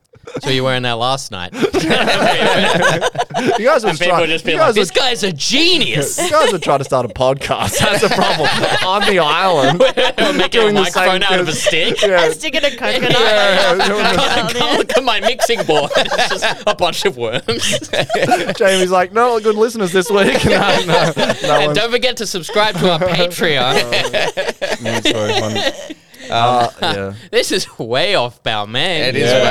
[0.41, 1.53] So you're wearing that last night.
[3.59, 4.21] You guys were and people trying.
[4.23, 6.19] would just be you like, guys this guy's a genius.
[6.19, 7.79] You guys are trying to start a podcast.
[7.79, 8.49] That's a problem.
[8.87, 9.79] on the island.
[10.19, 11.95] We're making a Doing the same microphone out of a thing.
[11.95, 12.03] stick.
[12.03, 12.31] Yeah.
[12.31, 13.11] Sticking a coconut.
[13.13, 14.79] Yeah, doing the- out Come there.
[14.79, 15.91] look at my mixing board.
[15.97, 17.89] It's just a bunch of worms.
[18.59, 20.43] Jamie's like, no good listeners this week.
[20.47, 21.23] No, no, no
[21.57, 23.75] and one- don't forget to subscribe to our Patreon.
[24.81, 25.97] That's very funny.
[26.31, 27.15] Uh, yeah.
[27.31, 29.09] this is way off Balmain.
[29.09, 29.43] It is Yeah.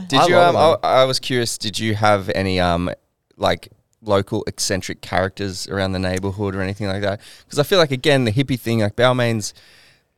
[0.00, 0.06] way.
[0.08, 0.34] Did I you?
[0.36, 0.80] love Um.
[0.82, 1.58] I, I was curious.
[1.58, 2.90] Did you have any um
[3.36, 3.68] like
[4.02, 7.20] local eccentric characters around the neighborhood or anything like that?
[7.44, 9.54] Because I feel like again the hippie thing, like Balmain's,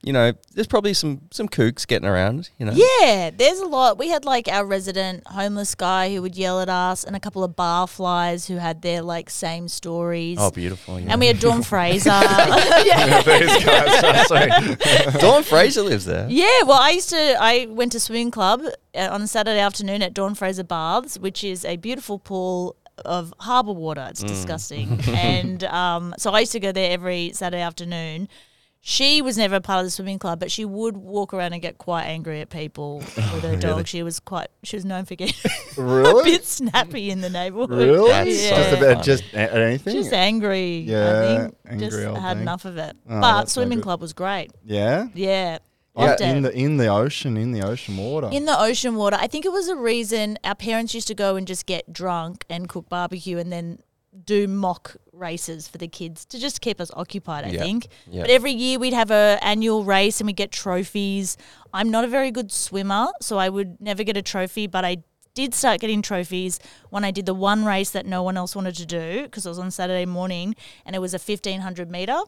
[0.07, 2.51] you know, there's probably some some kooks getting around.
[2.59, 2.73] You know.
[2.75, 3.99] Yeah, there's a lot.
[3.99, 7.45] We had like our resident homeless guy who would yell at us, and a couple
[7.45, 10.39] of bar barflies who had their like same stories.
[10.41, 10.99] Oh, beautiful.
[11.01, 11.13] Yeah.
[11.13, 12.09] and we had Dawn Fraser.
[12.11, 13.23] yeah.
[13.27, 14.27] Guys.
[14.29, 14.51] Sorry.
[15.19, 16.27] Dawn Fraser lives there.
[16.29, 17.37] Yeah, well, I used to.
[17.41, 18.63] I went to swimming club
[18.95, 23.35] uh, on a Saturday afternoon at Dawn Fraser Baths, which is a beautiful pool of
[23.41, 24.07] harbour water.
[24.11, 28.29] It's disgusting, and um, so I used to go there every Saturday afternoon.
[28.89, 31.61] She was never a part of the swimming club, but she would walk around and
[31.61, 33.89] get quite angry at people oh, with her dog.
[33.89, 34.47] She was quite.
[34.63, 35.35] She was known for getting
[35.77, 36.31] a Really?
[36.31, 37.71] bit snappy in the neighbourhood.
[37.77, 38.11] Really?
[38.11, 38.51] That's yeah.
[38.51, 39.93] so Just about just a- anything?
[39.93, 40.79] Just angry.
[40.79, 41.57] Yeah, I think.
[41.69, 42.43] angry Just old had thing.
[42.43, 42.97] enough of it.
[43.09, 43.85] Oh, but that's no swimming good.
[43.85, 44.53] club was great.
[44.65, 45.09] yeah.
[45.15, 45.59] Yeah.
[45.99, 48.29] Yeah, in the in the ocean, in the ocean water.
[48.31, 49.17] In the ocean water.
[49.19, 52.45] I think it was a reason our parents used to go and just get drunk
[52.51, 53.79] and cook barbecue and then
[54.25, 57.61] do mock races for the kids to just keep us occupied, I Yeah.
[57.61, 57.89] think.
[58.11, 58.23] Yeah.
[58.23, 61.37] But every year we'd have a annual race and we'd get trophies.
[61.75, 64.99] I'm not a very good swimmer, so I would never get a trophy, but I
[65.35, 68.75] did start getting trophies when I did the one race that no one else wanted
[68.77, 72.19] to do because it was on Saturday morning and it was a 1500 meter.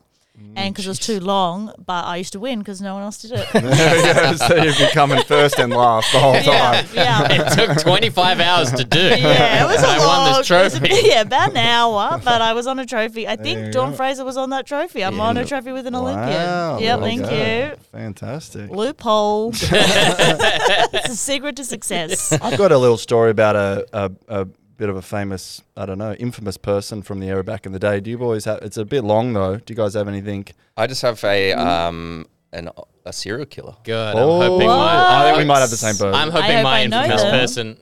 [0.56, 3.22] And because it was too long, but I used to win because no one else
[3.22, 3.46] did it.
[3.54, 6.84] yeah, so you'd be coming first and last the whole time.
[6.92, 7.28] yeah.
[7.30, 8.98] It took 25 hours to do.
[8.98, 10.88] Yeah, it was a I long, won this trophy.
[11.04, 13.28] yeah, about an hour, but I was on a trophy.
[13.28, 13.96] I think Dawn go.
[13.98, 15.04] Fraser was on that trophy.
[15.04, 16.28] I'm on a trophy with an Olympian.
[16.28, 17.30] Wow, Yep, there thank go.
[17.70, 17.76] you.
[17.92, 18.70] Fantastic.
[18.70, 19.52] Loophole.
[19.54, 22.32] it's a secret to success.
[22.32, 25.98] I've got a little story about a, a, a bit of a famous, I don't
[25.98, 28.00] know, infamous person from the era back in the day.
[28.00, 28.60] Do you boys have?
[28.62, 29.56] It's a bit long though.
[29.56, 30.46] Do you guys have anything?
[30.76, 32.70] I just have a um an
[33.04, 33.76] a serial killer.
[33.84, 34.14] Good.
[34.16, 34.40] Oh.
[34.40, 34.76] I'm hoping What?
[34.76, 35.20] my.
[35.20, 36.14] I think we might have the same person.
[36.14, 37.30] I'm hoping hope my I know infamous them.
[37.32, 37.76] person.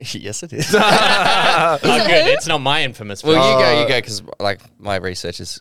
[0.20, 0.74] yes, it is.
[0.76, 2.26] Oh, good.
[2.34, 3.38] It's not my infamous Person.
[3.38, 5.60] well, you go, you go, because like my research is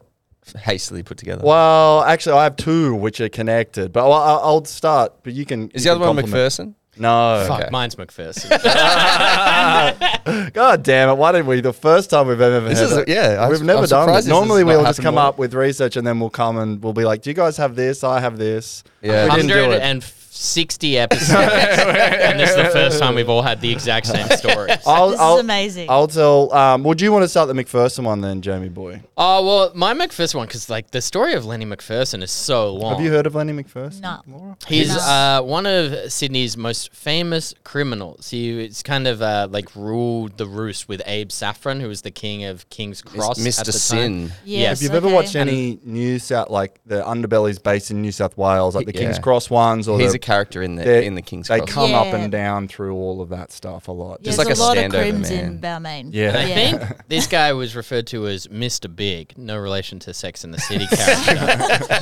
[0.58, 1.44] hastily put together.
[1.46, 5.24] well, actually, I have two which are connected, but I'll, I'll I'll start.
[5.24, 5.70] But you can.
[5.70, 6.34] Is you the other one compliment.
[6.52, 6.74] McPherson?
[6.98, 7.46] No.
[7.48, 7.70] Fuck, okay.
[7.72, 8.50] mine's McPherson.
[10.54, 11.16] God damn it!
[11.16, 11.62] Why didn't we?
[11.62, 14.10] The first time we've ever this is yeah, we've I'm, never I'm done.
[14.10, 14.28] It.
[14.28, 15.26] Normally we'll just come more.
[15.26, 17.76] up with research and then we'll come and we'll be like, "Do you guys have
[17.76, 18.04] this?
[18.04, 20.04] I have this." Yeah, hundred and
[20.36, 24.72] 60 episodes, and this is the first time we've all had the exact same story.
[24.86, 25.90] I'll, this I'll, is amazing.
[25.90, 26.52] I'll tell.
[26.54, 29.02] Um, would you want to start the McPherson one then, Jamie Boy?
[29.16, 32.96] Oh well, my McPherson one because like the story of Lenny McPherson is so long.
[32.96, 34.02] Have you heard of Lenny McPherson?
[34.02, 34.58] No.
[34.68, 35.02] He's no.
[35.02, 38.32] Uh, one of Sydney's most famous criminals.
[38.32, 42.12] He is kind of uh, like ruled the roost with Abe Saffron, who was the
[42.12, 43.72] king of King's Cross, Mr.
[43.72, 44.24] Sin.
[44.24, 44.34] Yes.
[44.46, 44.78] yes.
[44.80, 45.06] If you've okay.
[45.06, 48.94] ever watched any New South, like the underbellies based in New South Wales, like the
[48.94, 49.02] yeah.
[49.02, 51.70] King's Cross ones, or He's the character in the they're- in the King's they Cross.
[51.70, 52.16] come up Yeah.
[52.16, 54.24] and down through all of that stuff a lot.
[54.24, 55.46] There's like a, a lot of standover crims man.
[55.46, 56.10] in Balmain.
[56.12, 56.30] Yeah.
[56.30, 58.94] And I think this guy was referred to as Mr.
[58.94, 62.00] Big, no relation to Sex in the City character.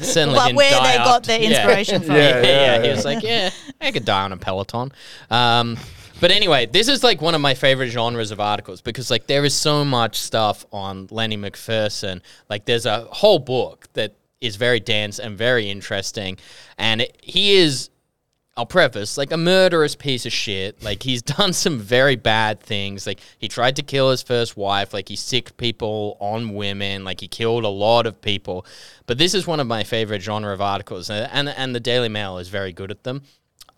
[0.04, 1.48] Certainly But didn't where die they got after- their yeah.
[1.50, 2.16] inspiration from.
[2.16, 4.92] Yeah, Yeah, yeah, yeah, He was like, yeah, I could die on a Peloton.
[5.30, 5.76] Um,
[6.20, 9.44] but anyway, this is like one of my favorite genres of articles because like there
[9.44, 12.20] is so much stuff on Lenny McPherson.
[12.48, 16.38] Like there's a whole book that is very dense and very interesting,
[16.78, 17.90] and it, he is
[18.56, 20.82] I'll preface, like a murderous piece of shit.
[20.82, 23.06] Like he's done some very bad things.
[23.06, 24.92] Like he tried to kill his first wife.
[24.92, 27.02] Like he sicked people on women.
[27.02, 28.66] Like he killed a lot of people.
[29.06, 32.10] But this is one of my favorite genre of articles, and and, and the Daily
[32.10, 33.22] Mail is very good at them,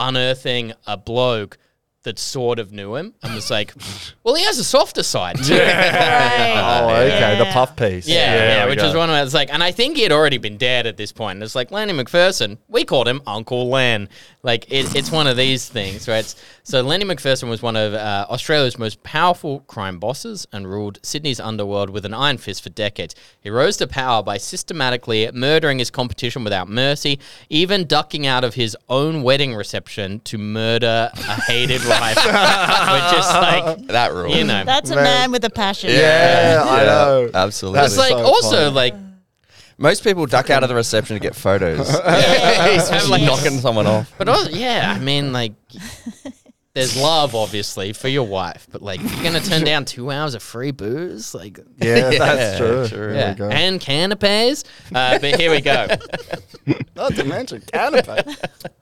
[0.00, 1.58] unearthing a bloke
[2.04, 3.72] that sort of knew him and was like,
[4.24, 5.54] well, he has a softer side too.
[5.72, 6.80] Right.
[6.82, 8.06] Oh, okay, the puff piece.
[8.08, 10.38] Yeah, There yeah, which is one of it's like, and I think he had already
[10.38, 11.36] been dead at this point.
[11.36, 14.08] And it's like Lenny McPherson, we called him Uncle Len.
[14.42, 16.24] Like it, it's one of these things, right?
[16.64, 21.38] So Lenny McPherson was one of uh, Australia's most powerful crime bosses and ruled Sydney's
[21.40, 23.14] underworld with an iron fist for decades.
[23.40, 28.54] He rose to power by systematically murdering his competition without mercy, even ducking out of
[28.54, 32.92] his own wedding reception to murder a hated rival.
[32.94, 34.34] Which is like, that rule.
[34.34, 35.04] you know, That's a Man.
[35.04, 35.90] man with a passion.
[35.90, 37.30] Yeah, I know.
[37.34, 37.80] Absolutely.
[37.80, 38.70] That's it's like so also funny.
[38.74, 38.94] like
[39.78, 41.78] Most people duck out of the reception to get photos.
[41.88, 44.12] He's Have, just like, knocking someone off.
[44.18, 45.52] But also, yeah, I mean, like,
[46.74, 50.42] there's love, obviously, for your wife, but like, you're gonna turn down two hours of
[50.42, 52.88] free booze, like, Yeah, that's true.
[52.88, 53.12] true.
[53.12, 53.48] There yeah, we go.
[53.50, 54.64] and canapes.
[54.94, 55.86] Uh, but here we go,
[56.96, 58.24] Not to mention canapé.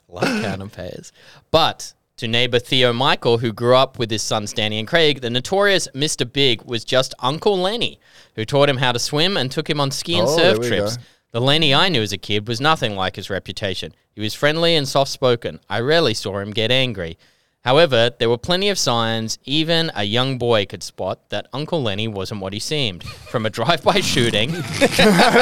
[0.09, 1.11] love canapes.
[1.51, 5.31] But to neighbor Theo Michael, who grew up with his sons Danny and Craig, the
[5.31, 6.31] notorious Mr.
[6.31, 7.99] Big was just Uncle Lenny,
[8.37, 10.97] who taught him how to swim and took him on ski and Oh, surf trips.
[10.99, 11.03] go.
[11.33, 13.95] The Lenny I knew as a kid was nothing like his reputation.
[14.15, 15.61] He was friendly and soft spoken.
[15.69, 17.17] I rarely saw him get angry.
[17.63, 22.09] However, there were plenty of signs even a young boy could spot that Uncle Lenny
[22.09, 23.05] wasn't what he seemed.
[23.05, 24.93] From a drive-by shooting, obviously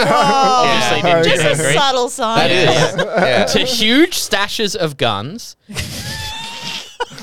[0.08, 2.50] oh, didn't Just a disagree, subtle sign.
[2.50, 3.44] Yeah.
[3.46, 5.54] to huge stashes of guns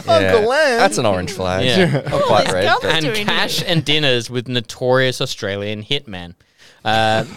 [0.08, 0.78] Uncle Len.
[0.78, 1.66] That's an orange flag.
[1.66, 2.02] Yeah.
[2.10, 2.72] Not quite red.
[2.82, 6.36] but- and doing cash and dinners with notorious Australian hitman.
[6.84, 7.24] Uh,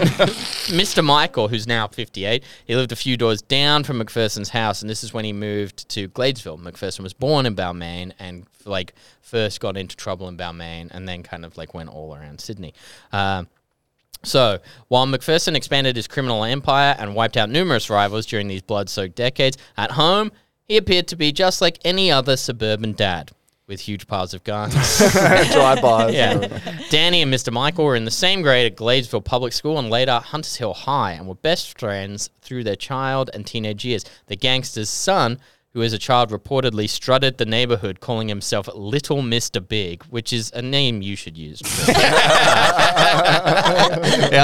[0.68, 1.02] Mr.
[1.02, 5.02] Michael, who's now 58, he lived a few doors down from McPherson's house, and this
[5.02, 6.60] is when he moved to Gladesville.
[6.60, 11.22] McPherson was born in Balmain and like first got into trouble in Balmain, and then
[11.22, 12.74] kind of like went all around Sydney.
[13.10, 13.48] Um,
[14.22, 18.90] so, while McPherson expanded his criminal empire and wiped out numerous rivals during these blood
[18.90, 20.30] soaked decades, at home,
[20.68, 23.32] he appeared to be just like any other suburban dad
[23.66, 24.72] with huge piles of guns.
[24.98, 26.14] Drive-bys.
[26.14, 26.78] yeah.
[26.90, 27.52] Danny and Mr.
[27.52, 31.12] Michael were in the same grade at Gladesville Public School and later Hunters Hill High
[31.12, 34.04] and were best friends through their child and teenage years.
[34.26, 35.38] The gangster's son,
[35.74, 39.66] who as a child reportedly strutted the neighborhood calling himself Little Mr.
[39.66, 41.60] Big, which is a name you should use.
[41.88, 41.94] yeah,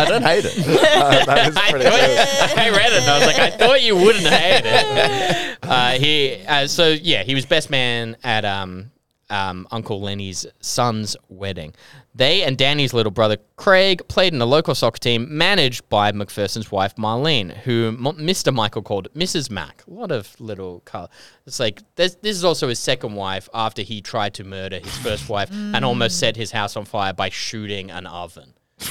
[0.05, 0.55] I don't hate it.
[0.65, 2.59] that is I, pretty thought- good.
[2.59, 5.59] I read it and I was like, I thought you wouldn't hate it.
[5.63, 8.91] Uh, he, uh, so yeah, he was best man at um,
[9.35, 11.75] um, Uncle Lenny's son's wedding.
[12.15, 16.71] They and Danny's little brother Craig played in a local soccer team managed by McPherson's
[16.71, 18.55] wife Marlene, who M- Mr.
[18.55, 19.51] Michael called Mrs.
[19.51, 19.83] Mac.
[19.89, 21.09] A lot of little color.
[21.47, 24.97] It's like this, this is also his second wife after he tried to murder his
[24.99, 28.55] first wife and almost set his house on fire by shooting an oven.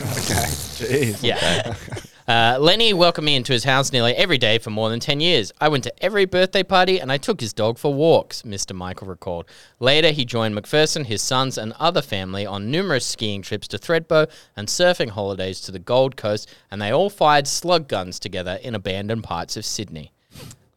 [0.00, 0.46] Okay,
[0.78, 1.22] jeez.
[1.24, 1.74] Yeah.
[2.28, 5.50] Uh, Lenny welcomed me into his house nearly every day for more than 10 years.
[5.62, 8.76] I went to every birthday party and I took his dog for walks, Mr.
[8.76, 9.46] Michael recalled.
[9.80, 14.30] Later, he joined McPherson, his sons, and other family on numerous skiing trips to Thredbo
[14.54, 18.74] and surfing holidays to the Gold Coast, and they all fired slug guns together in
[18.74, 20.12] abandoned parts of Sydney.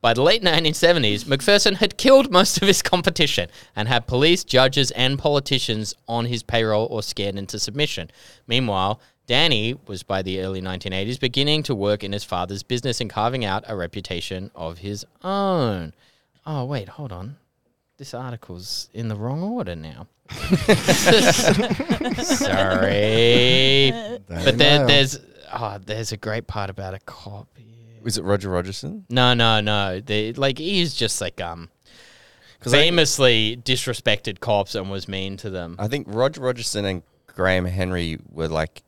[0.02, 4.90] By the late 1970s, McPherson had killed most of his competition and had police, judges,
[4.92, 8.10] and politicians on his payroll or scared into submission.
[8.48, 9.00] Meanwhile,
[9.32, 13.46] Danny was by the early 1980s beginning to work in his father's business and carving
[13.46, 15.94] out a reputation of his own.
[16.46, 17.38] Oh, wait, hold on.
[17.98, 20.08] This article's in the wrong order now.
[22.24, 23.92] Sorry.
[24.28, 25.18] but there, there's
[25.54, 28.02] oh, there's a great part about a cop here.
[28.04, 29.06] Was it Roger Rogerson?
[29.10, 30.02] No, no, no.
[30.02, 31.70] They like he's just like um
[32.60, 35.78] 'Cause I- famously disrespected cops and was mean to them.
[35.80, 38.84] I think Roger Rogerson and Graham Henry were like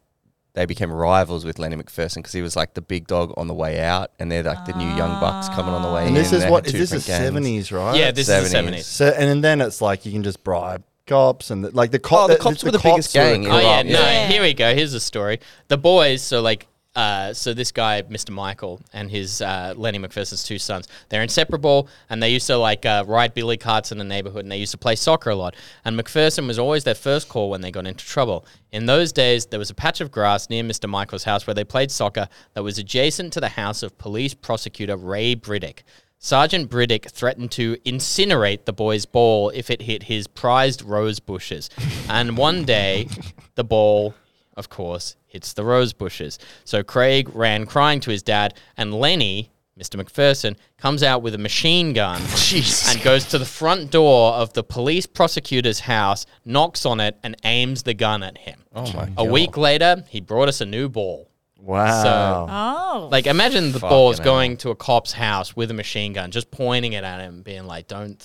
[0.54, 3.54] they became rivals with Lenny McPherson because he was like the big dog on the
[3.54, 6.14] way out, and they're like the new young bucks coming on the way And in.
[6.16, 7.28] this is They what had is two this the different gangs.
[7.28, 7.96] seventies, right?
[7.98, 8.62] yeah, this is the 70s.
[8.62, 8.86] seventies.
[8.86, 12.26] So and then it's like you can just bribe cops and the, like the, co-
[12.26, 14.00] Oh, the cops were the biggest were gang in Oh yeah, Corrupt, no.
[14.00, 14.28] yeah.
[14.28, 14.74] Here we go.
[14.76, 15.40] Here's the story.
[15.68, 16.22] The boys.
[16.22, 18.30] So like, uh, so this guy, Mr.
[18.30, 22.86] Michael, and his uh, Lenny McPherson's two sons, they're inseparable, and they used to like
[22.86, 25.56] uh, ride billy carts in the neighborhood, and they used to play soccer a lot.
[25.86, 28.46] And McPherson was always their first call when they got into trouble.
[28.72, 30.88] In those days, there was a patch of grass near Mr.
[30.88, 34.96] Michael's house where they played soccer that was adjacent to the house of police prosecutor
[34.96, 35.80] Ray Briddick.
[36.20, 41.70] Sergeant Briddick threatened to incinerate the boy's ball if it hit his prized rose bushes.
[42.08, 43.10] and one day,
[43.56, 44.14] the ball,
[44.56, 46.40] of course, hits the rose bushes.
[46.66, 50.02] So Craig ran crying to his dad, and Lenny, Mr.
[50.02, 52.22] McPherson, comes out with a machine gun
[52.88, 57.36] and goes to the front door of the police prosecutor's house, knocks on it, and
[57.44, 58.60] aims the gun at him.
[58.76, 61.30] Oh my A week later, he brought us a new ball.
[61.60, 62.48] Wow.
[62.50, 63.08] Oh.
[63.10, 64.26] Like imagine the Fucking balls hell.
[64.26, 67.66] going to a cop's house with a machine gun, just pointing it at him, being
[67.66, 68.22] like, "Don't,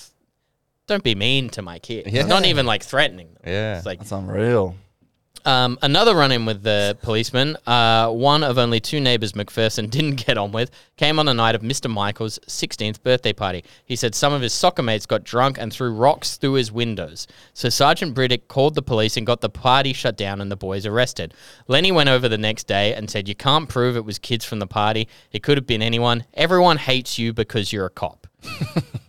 [0.88, 2.26] don't be mean to my kid." Yeah.
[2.26, 3.42] Not even like threatening them.
[3.46, 3.76] Yeah.
[3.76, 4.74] It's like That's unreal.
[5.48, 7.56] Um, another run-in with the policeman.
[7.66, 11.54] Uh, one of only two neighbors McPherson didn't get on with came on the night
[11.54, 11.90] of Mr.
[11.90, 13.64] Michael's 16th birthday party.
[13.86, 17.26] He said some of his soccer mates got drunk and threw rocks through his windows.
[17.54, 20.84] So Sergeant Briddick called the police and got the party shut down and the boys
[20.84, 21.32] arrested.
[21.66, 24.58] Lenny went over the next day and said, "You can't prove it was kids from
[24.58, 25.08] the party.
[25.32, 26.24] It could have been anyone.
[26.34, 28.26] Everyone hates you because you're a cop."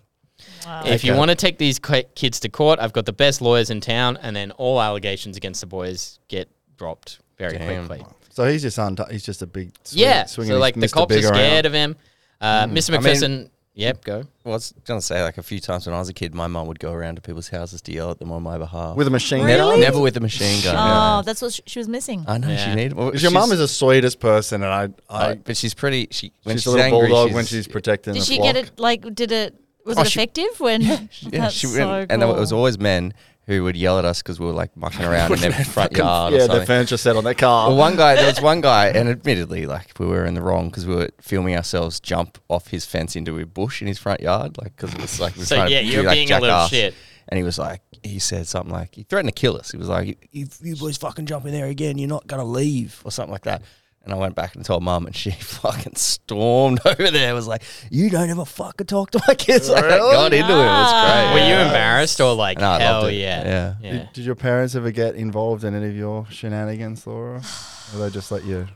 [0.85, 3.81] If you want to take these kids to court, I've got the best lawyers in
[3.81, 7.87] town, and then all allegations against the boys get dropped very Damn.
[7.87, 8.05] quickly.
[8.31, 10.93] So he's just un- he's just a big swing, yeah, swinging so like the Mr.
[10.93, 11.33] cops are Big around.
[11.35, 11.95] scared of him.
[12.39, 12.91] Uh, Mr.
[12.93, 14.23] I mean- McPherson, yep, go.
[14.45, 16.47] Well, I was gonna say like a few times when I was a kid, my
[16.47, 18.95] mum would go around to people's houses to yell at them on my behalf.
[18.95, 19.57] with a machine Really?
[19.57, 19.79] gun.
[19.81, 20.75] never with a machine gun.
[20.77, 22.23] Oh, that's what sh- she was missing.
[22.27, 22.69] I know Yeah.
[22.69, 22.93] she needed.
[22.93, 26.07] Well, your she's- mum is the sweetest person, and I, I uh, but she's pretty.
[26.11, 28.35] She when she's she's, a little angry, bulldog she's, when she's protecting Did the she
[28.37, 28.53] flock.
[28.53, 28.79] get it?
[28.79, 29.55] Like, did it?
[29.89, 30.81] Was Oh, it she- effective when?
[30.81, 30.99] Yeah,
[31.31, 33.13] That's she so went, and there was always men
[33.47, 36.33] who would yell at us because we were like mucking around in their front yard.
[36.33, 36.65] Yeah, the something.
[36.67, 37.69] furniture set on their car.
[37.69, 40.69] Well, one guy, there was one guy, and admittedly, like we were in the wrong
[40.69, 44.21] because we were filming ourselves jump off his fence into a bush in his front
[44.21, 46.31] yard, like because it was like we were So, trying yeah, do, you're like, being
[46.31, 46.69] a little jackass.
[46.69, 46.93] shit.
[47.31, 49.69] And he was like, he said something like, he threatened to kill us.
[49.71, 53.01] He was like, if you boys fucking jump in there again, you're not gonna leave,
[53.05, 53.61] or something like that.
[54.09, 57.35] And I went back and told mum, and she fucking stormed over there.
[57.35, 59.99] Was like, "You don't ever fucking talk to my kids." Like, that.
[60.01, 60.55] Oh, got into it.
[60.55, 61.33] It was great.
[61.33, 63.17] Were you embarrassed or like, No, I hell loved it.
[63.17, 63.75] yeah?
[63.79, 63.91] Yeah.
[63.91, 67.43] Did, did your parents ever get involved in any of your shenanigans, Laura?
[67.93, 68.67] or they just let you?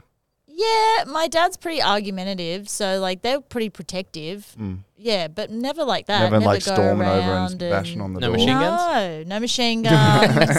[0.63, 4.53] Yeah, my dad's pretty argumentative, so like they're pretty protective.
[4.57, 4.75] Hmm.
[4.95, 6.31] Yeah, but never like that.
[6.31, 8.33] never, like go storming over around and bashing on the No door.
[8.37, 9.27] machine no, guns?
[9.27, 10.57] no machine guns,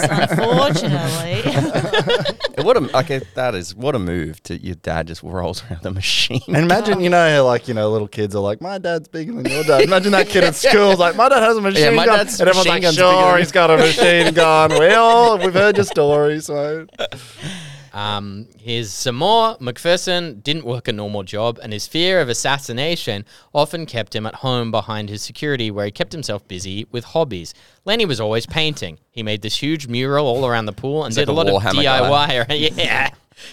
[0.79, 2.31] unfortunately.
[2.63, 5.85] What a like a, that is what a move to your dad just rolls around
[5.85, 6.41] a machine.
[6.47, 9.33] And imagine, you know, how like, you know, little kids are like, my dad's bigger
[9.33, 9.81] than your dad.
[9.81, 12.17] Imagine that kid at school, like, my dad has a machine yeah, my gun.
[12.19, 14.79] dad's and everyone's machine like, sure, he's got a machine gun.
[14.79, 16.89] We all, we've heard your stories, mate.
[17.95, 19.55] Um, here's some more.
[19.59, 24.35] McPherson didn't work a normal job, and his fear of assassination often kept him at
[24.35, 27.53] home behind his security, where he kept himself busy with hobbies.
[27.85, 28.99] Lenny was always painting.
[29.11, 31.53] He made this huge mural all around the pool and He's did like a a
[31.53, 32.01] lot of Warhammer guy.
[32.01, 32.77] DIY.
[32.77, 33.11] yeah,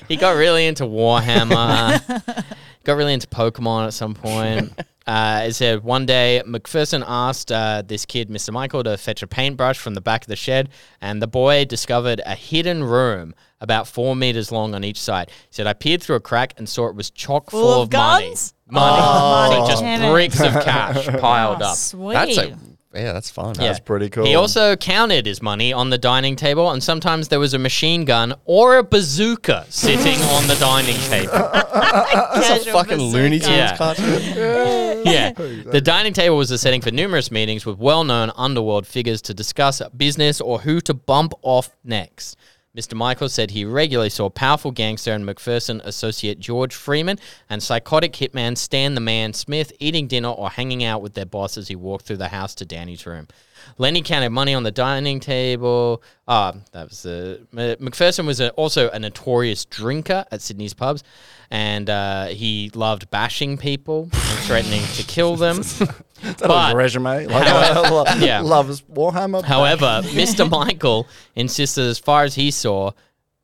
[0.09, 2.45] he got really into Warhammer.
[2.85, 4.73] got really into Pokemon at some point.
[5.07, 8.53] Uh, it said one day McPherson asked uh, this kid, Mr.
[8.53, 10.69] Michael, to fetch a paintbrush from the back of the shed,
[11.01, 15.29] and the boy discovered a hidden room about four meters long on each side.
[15.31, 17.89] He said, I peered through a crack and saw it was chock full, Full of,
[17.89, 18.27] of money.
[18.29, 18.55] guns?
[18.69, 19.03] Money.
[19.03, 20.11] Oh, so just Damn it.
[20.13, 21.77] bricks of cash piled Oh, up.
[21.77, 22.15] Sweet.
[22.15, 22.59] That's a
[22.95, 23.55] yeah, that's fun.
[23.59, 23.69] Yeah.
[23.69, 24.25] That's pretty cool.
[24.27, 28.05] He also counted his money on the dining table, and sometimes there was a machine
[28.05, 31.33] gun or a bazooka sitting on the dining table.
[31.33, 33.57] That's a Casual fucking Looney bazooka.
[33.57, 33.77] Tunes Yeah.
[33.77, 35.03] cartoon.
[35.07, 35.33] yeah.
[35.33, 39.35] The dining table was the setting for numerous meetings with well known underworld figures to
[39.35, 42.37] discuss business or who to bump off next.
[42.77, 42.95] Mr.
[42.95, 47.19] Michael said he regularly saw powerful gangster and McPherson associate George Freeman
[47.51, 51.59] and psychotic hitman Stan the Man Smith eating dinner or hanging out with their boss
[51.59, 53.29] as he walked through the house to Danny's room.
[53.77, 56.03] Lenny counted money on the dining table.
[56.27, 61.05] Ah, that was uh, McPherson was a, also a notorious drinker at Sydney's pubs,
[61.51, 65.63] and uh, he loved bashing people and threatening to kill them.
[66.39, 67.27] that but- resume.
[67.27, 67.47] Like,
[68.21, 68.41] Yeah.
[68.41, 69.43] Loves Warhammer.
[69.45, 70.49] However, Mr.
[70.49, 72.93] Michael insisted, as far as he saw,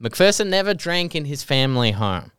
[0.02, 2.30] McPherson never drank in his family home.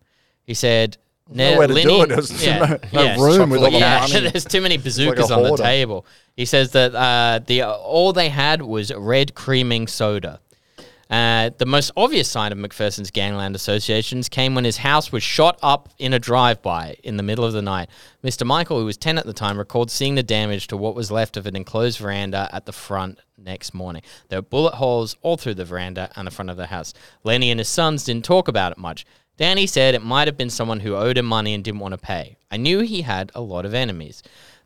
[0.44, 0.98] He said,
[1.30, 2.10] "Ne- Nowhere to Lenny- do it.
[2.10, 4.30] There's yeah, no, no yeah, room with all the yeah, money.
[4.30, 6.06] there's too many bazookas on the table.
[6.36, 10.40] He says that uh, the all they had was red creaming soda.
[11.10, 15.58] Uh, the most obvious sign of McPherson's gangland associations came when his house was shot
[15.64, 17.90] up in a drive-by in the middle of the night.
[18.24, 18.46] Mr.
[18.46, 21.36] Michael, who was 10 at the time, recalled seeing the damage to what was left
[21.36, 24.04] of an enclosed veranda at the front next morning.
[24.28, 26.94] There were bullet holes all through the veranda and the front of the house.
[27.24, 29.04] Lenny and his sons didn't talk about it much.
[29.38, 31.98] Danny said it might have been someone who owed him money and didn't want to
[31.98, 32.38] pay.
[32.52, 34.22] I knew he had a lot of enemies.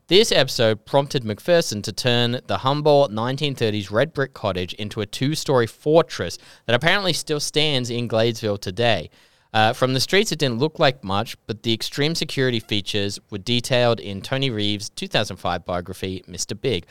[0.06, 5.34] This episode prompted McPherson to turn the humble 1930s red brick cottage into a two
[5.34, 6.36] story fortress
[6.66, 9.08] that apparently still stands in Gladesville today.
[9.54, 13.38] Uh, from the streets, it didn't look like much, but the extreme security features were
[13.38, 16.60] detailed in Tony Reeves' 2005 biography, Mr.
[16.60, 16.84] Big.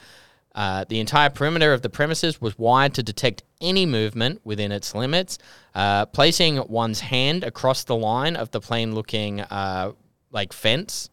[0.55, 4.95] Uh, the entire perimeter of the premises was wired to detect any movement within its
[4.95, 5.37] limits.
[5.75, 9.91] Uh, placing one's hand across the line of the plain looking uh,
[10.31, 11.11] like fence,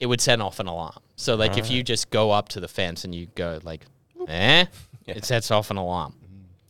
[0.00, 1.00] it would send off an alarm.
[1.16, 3.86] So like if you just go up to the fence and you go like,
[4.28, 4.66] eh,
[5.06, 6.14] it sets off an alarm.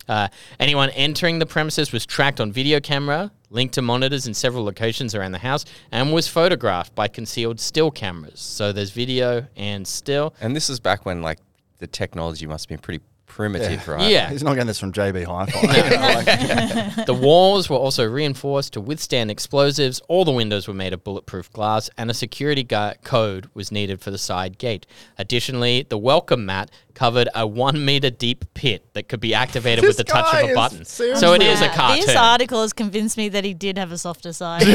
[0.07, 0.29] Uh,
[0.61, 5.15] anyone entering the premises was tracked on video camera, linked to monitors in several locations
[5.15, 8.41] around the house, and was photographed by concealed still cameras.
[8.41, 10.35] So there's video and still.
[10.41, 11.39] And this is back when like
[11.79, 13.03] the technology must have been pretty
[13.35, 14.09] primitive, right?
[14.09, 14.31] Yeah.
[14.31, 17.05] He's not getting this from JB Hi-Fi.
[17.05, 20.01] The walls were also reinforced to withstand explosives.
[20.09, 24.01] All the windows were made of bulletproof glass, and a security gu- code was needed
[24.01, 24.87] for the side gate.
[25.19, 29.97] Additionally, the welcome mat covered a one meter deep pit that could be activated with
[29.97, 30.85] the touch of a button.
[30.85, 32.07] So it is a cartoon.
[32.07, 34.63] This article has convinced me that he did have a softer side.
[34.67, 34.75] I'm so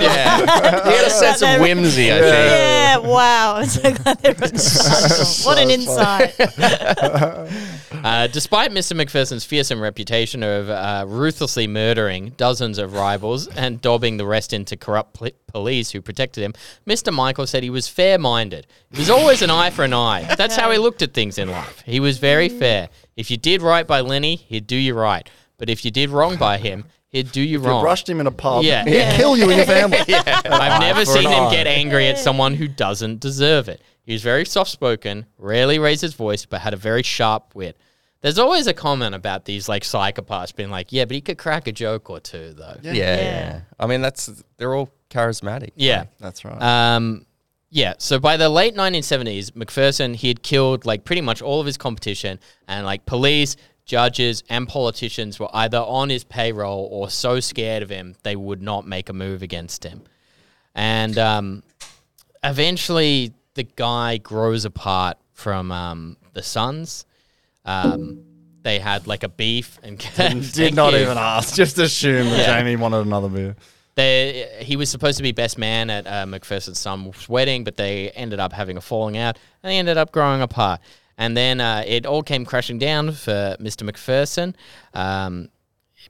[0.00, 0.86] glad.
[0.86, 2.32] He had a sense of were- whimsy, I think.
[2.32, 3.56] Yeah, wow.
[3.56, 5.46] I'm so glad they wrote this article.
[5.46, 6.34] What an insight.
[8.02, 9.00] Uh, despite Mr.
[9.00, 14.76] McPherson's fearsome reputation of uh, ruthlessly murdering dozens of rivals and dobbing the rest into
[14.76, 16.52] corrupt pl- police who protected him,
[16.84, 17.12] Mr.
[17.12, 18.66] Michael said he was fair minded.
[18.90, 20.31] It was always an eye for an eye.
[20.36, 21.82] That's how he looked at things in life.
[21.86, 22.88] He was very fair.
[23.16, 25.28] If you did right by Lenny, he'd do you right.
[25.58, 27.64] But if you did wrong by him, he'd do you wrong.
[27.64, 27.82] you wrong.
[27.82, 28.64] brushed him in a pub.
[28.64, 28.84] Yeah.
[28.84, 29.16] He'd Yeah.
[29.16, 29.98] kill you and your family.
[30.08, 31.50] I've never seen him eye.
[31.54, 33.80] get angry at someone who doesn't deserve it.
[34.04, 37.76] He was very soft spoken, rarely raised his voice, but had a very sharp wit.
[38.20, 41.66] There's always a comment about these like psychopaths being like, yeah, but he could crack
[41.68, 42.76] a joke or two though.
[42.82, 43.16] Yeah, yeah.
[43.16, 43.60] Yeah.
[43.78, 45.70] I mean, that's they're all charismatic.
[45.76, 46.04] Yeah.
[46.20, 46.60] That's right.
[46.60, 47.26] Um,
[47.74, 47.94] yeah.
[47.98, 51.76] So by the late 1970s, McPherson he had killed like pretty much all of his
[51.78, 53.56] competition, and like police,
[53.86, 58.60] judges, and politicians were either on his payroll or so scared of him they would
[58.62, 60.02] not make a move against him.
[60.74, 61.62] And um,
[62.44, 67.06] eventually, the guy grows apart from um, the Sons.
[67.64, 68.24] Um,
[68.62, 71.00] they had like a beef and Did Thank not you.
[71.00, 71.54] even ask.
[71.54, 72.58] Just assume that Yeah.
[72.58, 73.56] Jamie wanted another beer.
[73.94, 78.10] They he was supposed to be best man at uh, McPherson's son's wedding, but they
[78.10, 80.80] ended up having a falling out, and they ended up growing apart.
[81.18, 83.88] And then uh, it all came crashing down for Mr.
[83.88, 84.54] McPherson.
[84.94, 85.50] Um,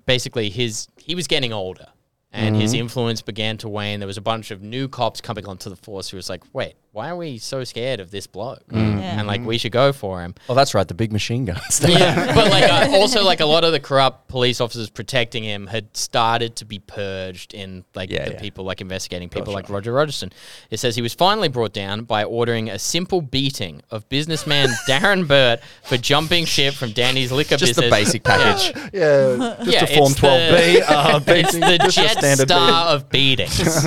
[0.06, 1.86] basically, his he was getting older,
[2.32, 4.00] and his influence began to wane.
[4.00, 6.74] There was a bunch of new cops coming onto the force who was like, "Wait,
[6.92, 10.34] why are we so scared of this bloke?" And like, we should go for him.
[10.48, 10.86] Oh, that's right.
[10.86, 11.80] The big machine guns.
[11.86, 15.66] Yeah, but like uh, also like a lot of the corrupt police officers protecting him
[15.66, 18.40] had started to be purged in like Yeah, the yeah.
[18.40, 20.32] people like investigating people like Roger Rogerson.
[20.70, 25.26] It says he was finally brought down by ordering a simple beating of businessman Darren
[25.28, 27.98] Burt for jumping ship from Danny's liquor Just the business.
[28.00, 28.74] basic package.
[28.92, 30.74] Yeah, just Yeah, a Form 12B.
[30.74, 32.96] the- uh, It's the just a jet standard star beer.
[32.96, 33.86] of beatings.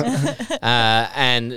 [0.62, 1.52] uh, and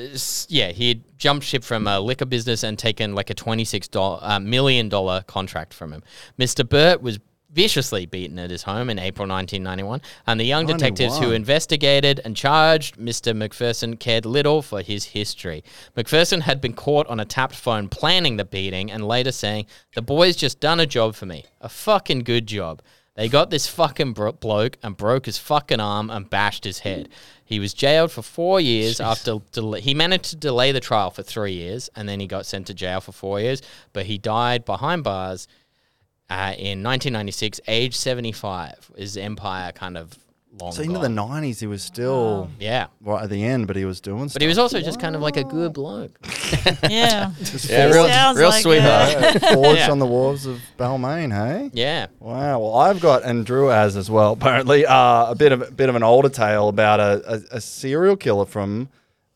[0.49, 4.39] yeah, he had jumped ship from a liquor business and taken like a $26 uh,
[4.39, 6.01] million dollar contract from him.
[6.39, 6.67] Mr.
[6.67, 7.19] Burt was
[7.51, 12.35] viciously beaten at his home in April 1991, and the young detectives who investigated and
[12.35, 13.35] charged Mr.
[13.35, 15.63] McPherson cared little for his history.
[15.97, 20.01] McPherson had been caught on a tapped phone planning the beating and later saying, The
[20.01, 21.45] boys just done a job for me.
[21.59, 22.81] A fucking good job.
[23.15, 27.09] They got this fucking bro- bloke and broke his fucking arm and bashed his head.
[27.49, 31.23] He was jailed for four years after del- he managed to delay the trial for
[31.23, 33.63] three years, and then he got sent to jail for four years.
[33.91, 35.47] But he died behind bars
[36.29, 38.91] uh, in 1996, age 75.
[38.95, 40.19] His empire kind of
[40.59, 42.87] long So into the 90s, he was still yeah.
[43.01, 44.35] right at the end, but he was doing stuff.
[44.35, 46.17] But he was also just kind of like a good bloke.
[46.89, 47.31] Yeah.
[47.69, 49.11] Yeah, real, Sounds real like sweetheart.
[49.13, 49.91] Yeah, forged Yeah.
[49.91, 51.69] on the wharves of Balmain, hey?
[51.73, 52.07] Yeah.
[52.19, 52.59] Wow.
[52.59, 55.89] Well, I've got, and Drew has as well, apparently, uh, a bit of a bit
[55.89, 58.89] of an older tale about a, a, a serial killer from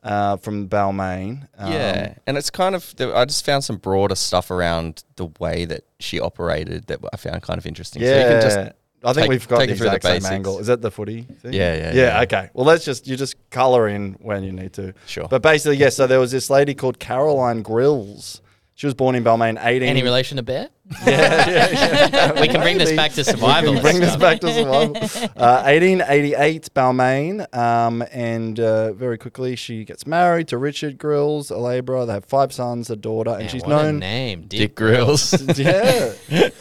[0.03, 1.47] uh, from Balmain.
[1.57, 5.27] Um, Yeah, and it's kind of the, I just found some broader stuff around the
[5.39, 8.01] way that she operated that I found kind of interesting.
[8.01, 8.09] Yeah.
[8.09, 10.33] so you can just I think take- we've got the it through the exact same
[10.33, 10.59] angle.
[10.59, 11.53] Is that the footy thing?
[11.53, 12.01] Yeah, yeah, yeah.
[12.17, 12.21] yeah.
[12.21, 12.49] Okay.
[12.53, 14.93] Well, let's just you just color in when you need to.
[15.07, 15.27] Sure.
[15.27, 15.95] But basically, yes.
[15.95, 18.41] so there was this lady called Caroline Grills.
[18.75, 19.87] She was born in Balmain 18.
[19.87, 20.69] Any relation to Bear?
[21.05, 22.31] Yeah, yeah, yeah.
[22.41, 23.79] We can bring this back to We can survival.
[23.81, 24.97] bring this back to survival.
[25.37, 31.57] Uh, 1888, Balmain, um, and uh, very quickly she gets married to Richard Grills, a
[31.57, 32.05] labourer.
[32.07, 33.99] They have five sons, a daughter, and Man, she's what a known.
[33.99, 35.39] name, Dick, Dick Grills.
[35.57, 36.13] yeah,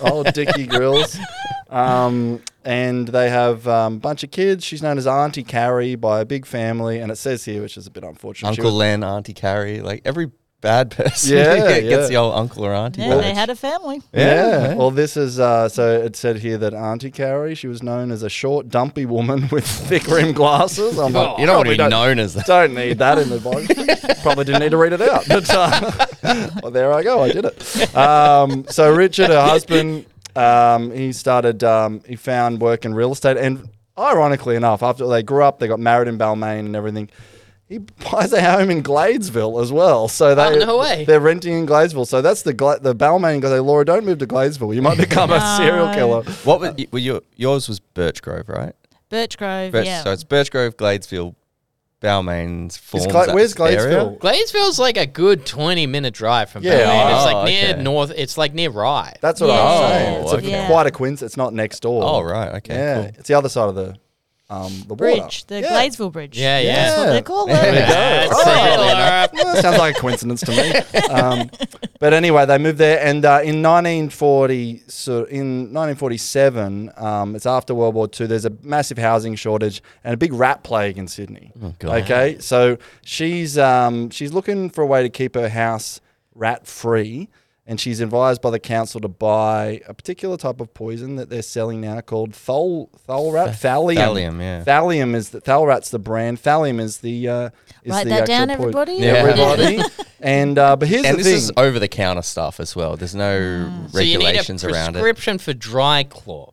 [0.02, 1.16] old Dickie Grills.
[1.72, 4.64] Um, and they have a um, bunch of kids.
[4.64, 7.86] She's known as Auntie Carrie by a big family, and it says here, which is
[7.86, 8.50] a bit unfortunate.
[8.50, 12.06] Uncle was- Len, Auntie Carrie, like every bad person Yeah, gets yeah.
[12.06, 13.02] the old uncle or auntie.
[13.02, 14.00] Yeah, they had a family.
[14.14, 14.68] Yeah.
[14.68, 14.74] Yeah.
[14.74, 18.22] Well, this is uh, so it said here that Auntie Carrie, she was known as
[18.22, 21.00] a short, dumpy woman with thick rimmed glasses.
[21.00, 22.46] I'm like, You don't want to be don't- known as that.
[22.46, 23.66] Don't need that in the body.
[24.22, 25.24] Probably didn't need to read it out.
[25.26, 27.22] But uh, well, there I go.
[27.24, 27.96] I did it.
[27.96, 30.06] Um, so Richard, her husband,
[30.36, 31.62] um, he started.
[31.64, 33.68] Um, he found work in real estate, and
[33.98, 37.10] ironically enough, after they grew up, they got married in Balmain and everything.
[37.68, 37.78] He
[38.10, 40.06] buys a home in Gladesville as well.
[40.08, 41.04] So they, Oh, no way.
[41.06, 42.06] they're renting in Gladesville.
[42.06, 43.48] So that's the Gla- the Balmain guy.
[43.48, 44.74] Say, Laura, don't move to Gladesville.
[44.74, 46.22] You might become a serial killer.
[46.44, 48.74] What was y- well, your, yours was Birchgrove, right?
[49.10, 50.02] Birchgrove, Birch, yeah.
[50.04, 51.34] So it's Birchgrove, Gladesville,
[52.02, 53.78] Balmain's Is forms Gla- that where's area.
[53.78, 54.18] Gladesville?
[54.18, 56.72] Gladesville's like a good 20 minute drive from Yeah.
[56.84, 57.12] Balmain.
[57.14, 57.82] It's Oh, like near okay.
[57.82, 59.18] north, it's like near Ryde.
[59.20, 59.58] That's what Yeah.
[59.60, 60.22] Oh, I'm saying.
[60.24, 60.66] It's Oh, a, okay.
[60.66, 61.22] quite a coincidence.
[61.32, 62.02] It's not next door.
[62.04, 62.54] Oh, right.
[62.56, 62.74] Okay.
[62.74, 63.10] yeah, Cool.
[63.18, 63.96] it's the other side of the
[64.52, 65.44] um the Bridge, water.
[65.48, 65.68] the yeah.
[65.68, 66.38] Gladesville Bridge.
[66.38, 66.74] Yeah, yeah.
[66.74, 67.52] That's what they call it.
[67.54, 67.78] There we
[68.34, 69.26] Oh.
[69.32, 70.72] Well, sounds like a coincidence to me.
[71.12, 71.50] Um,
[71.98, 77.74] but anyway, they moved there, and uh, in 1940, so in 1947, um, it's after
[77.74, 78.26] World War II.
[78.26, 81.52] There's a massive housing shortage and a big rat plague in Sydney.
[81.62, 82.02] Oh, God.
[82.02, 86.00] Okay, so she's um, she's looking for a way to keep her house
[86.34, 87.28] rat free,
[87.72, 91.40] and she's advised by the council to buy a particular type of poison that they're
[91.40, 93.96] selling now called thol tholrat thallium.
[93.96, 94.62] Thallium, yeah.
[94.62, 96.36] Thallium is the thalrat's the brand.
[96.42, 97.50] Thallium is the uh,
[97.82, 99.02] is Write the that down, actual poison.
[99.02, 99.04] everybody.
[99.04, 99.12] Yeah.
[99.14, 99.82] Everybody.
[100.20, 101.36] and uh, but here's and the this thing.
[101.36, 102.94] is over the counter stuff as well.
[102.96, 103.90] There's no Mm.
[103.90, 105.00] So you need a regulations around it.
[105.00, 106.52] prescription for Driclor,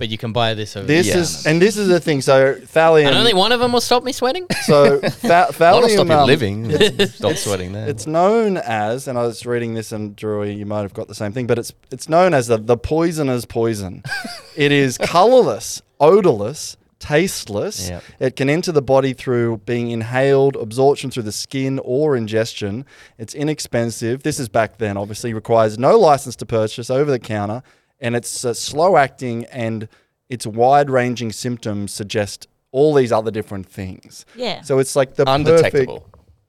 [0.00, 2.22] but you can buy this over this is and this is the thing.
[2.22, 3.08] So thallium.
[3.08, 4.46] and only one of them will stop me sweating.
[4.62, 5.90] so tha- That'll thallium.
[5.90, 7.06] stop you um, living.
[7.06, 7.86] stop sweating there.
[7.86, 11.14] It's known as, and I was reading this, and Drew, you might have got the
[11.14, 14.02] same thing, but it's it's known as the the poisoner's poison.
[14.56, 17.90] it is colorless, odorless, tasteless.
[17.90, 18.02] Yep.
[18.20, 22.86] It can enter the body through being inhaled, absorption through the skin, or ingestion.
[23.18, 24.22] It's inexpensive.
[24.22, 27.62] This is back then, obviously, requires no license to purchase over the counter,
[28.00, 29.88] and it's uh, slow acting, and
[30.28, 34.24] its wide ranging symptoms suggest all these other different things.
[34.36, 34.62] Yeah.
[34.62, 36.06] So it's like the perfect, Undetectable.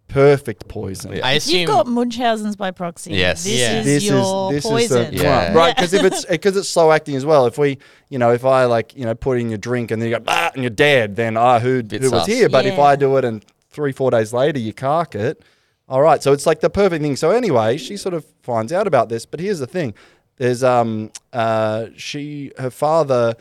[0.08, 1.14] perfect poison.
[1.14, 1.26] Yeah.
[1.26, 3.14] I assume You've got Munchausen's by proxy.
[3.14, 3.44] Yes.
[3.44, 3.80] This Yeah.
[3.80, 5.02] is this your is this poison.
[5.14, 5.54] is the Yeah.
[5.54, 7.78] right because if it's because it's slow acting as well if we
[8.10, 10.22] you know if i like you know put in your drink and then you go
[10.24, 12.28] bah, and you're dead then ah who, Bit who was sus.
[12.28, 15.42] here but if i do it and three four days later you cark it
[15.88, 18.86] all right so it's like the perfect thing so anyway she sort of finds out
[18.88, 19.94] about this but here's the thing
[20.42, 23.36] there's um uh she her father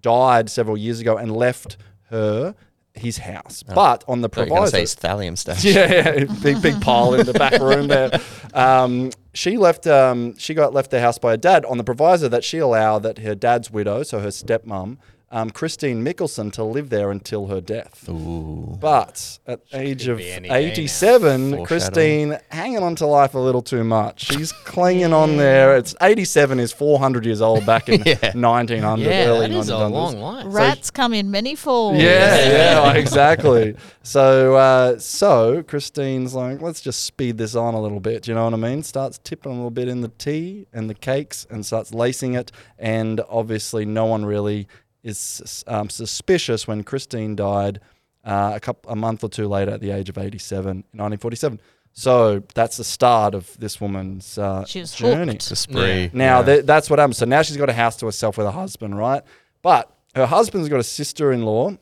[0.00, 1.76] died several years ago and left
[2.10, 2.54] her
[2.94, 5.64] his house but on the So you're going to proviso say thallium stash.
[5.64, 8.20] yeah, yeah, big big pile in the back room there.
[8.54, 9.88] Um, she left.
[9.88, 13.00] Um, she got left the house by her dad on the proviso that she allow
[13.00, 14.98] that her dad's widow, so her stepmom,
[15.30, 18.08] um, Christine Mickelson, to live there until her death.
[18.08, 18.76] Ooh.
[18.80, 20.72] But at age of be any day now.
[20.72, 24.26] 87, Christine hanging on to life a little too much.
[24.26, 25.76] She's clinging on there.
[25.76, 28.00] It's 87 is 400 years old back in
[28.34, 30.46] 1900, yeah, early that is a long life.
[30.48, 32.00] Rats come in many forms.
[32.00, 33.76] Yeah, yeah, exactly.
[34.06, 38.24] So, uh, so Christine's like, let's just speed this on a little bit.
[38.24, 38.82] Do you know what I mean?
[38.82, 42.52] Starts tipping a little bit in the tea and the cakes, and starts lacing it.
[42.78, 44.68] And obviously, no one really
[45.04, 47.80] is um, suspicious when Christine died
[48.24, 51.60] uh, a couple a month or two later at the age of 87 in 1947.
[51.92, 55.32] So that's the start of this woman's uh, She was journey.
[55.32, 55.34] hooked.
[55.34, 56.10] It's a spree.
[56.12, 56.46] Now Yeah.
[56.46, 57.18] th- that's what happens.
[57.18, 59.22] So now she's got a house to herself with a husband, right?
[59.62, 61.76] But her husband's got a sister-in-law,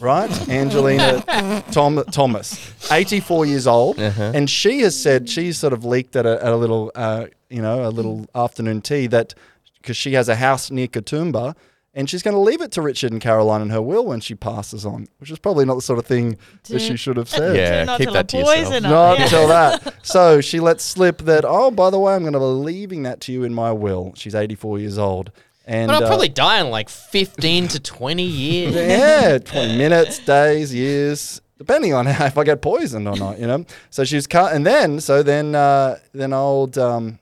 [0.00, 0.48] right?
[0.48, 4.32] Angelina Tom- Thomas, 84 years old, Uh-huh.
[4.34, 7.60] and she has said she's sort of leaked at a, at a little, uh, you
[7.60, 9.34] know, a little afternoon tea that
[9.82, 11.54] because she has a house near Katoomba.
[11.96, 14.34] And she's going to leave it to Richard and Caroline in her will when she
[14.34, 16.36] passes on, which is probably not the sort of thing
[16.68, 17.56] that she should have said.
[17.56, 18.56] Yeah, not keep that to yourself.
[18.64, 18.90] poison her.
[18.90, 19.24] Not Yeah.
[19.24, 19.94] until that.
[20.04, 23.20] So she lets slip that, oh, by the way, I'm going to be leaving that
[23.22, 24.12] to you in my will.
[24.16, 25.30] She's 84 years old.
[25.66, 28.74] And But I'll uh, probably die in like 15 to 20 years.
[28.74, 33.46] yeah, 20 minutes, days, years, depending on how, if I get poisoned or not, you
[33.46, 33.64] know.
[33.90, 37.18] So she's cut, and then, so then, uh, then old, um,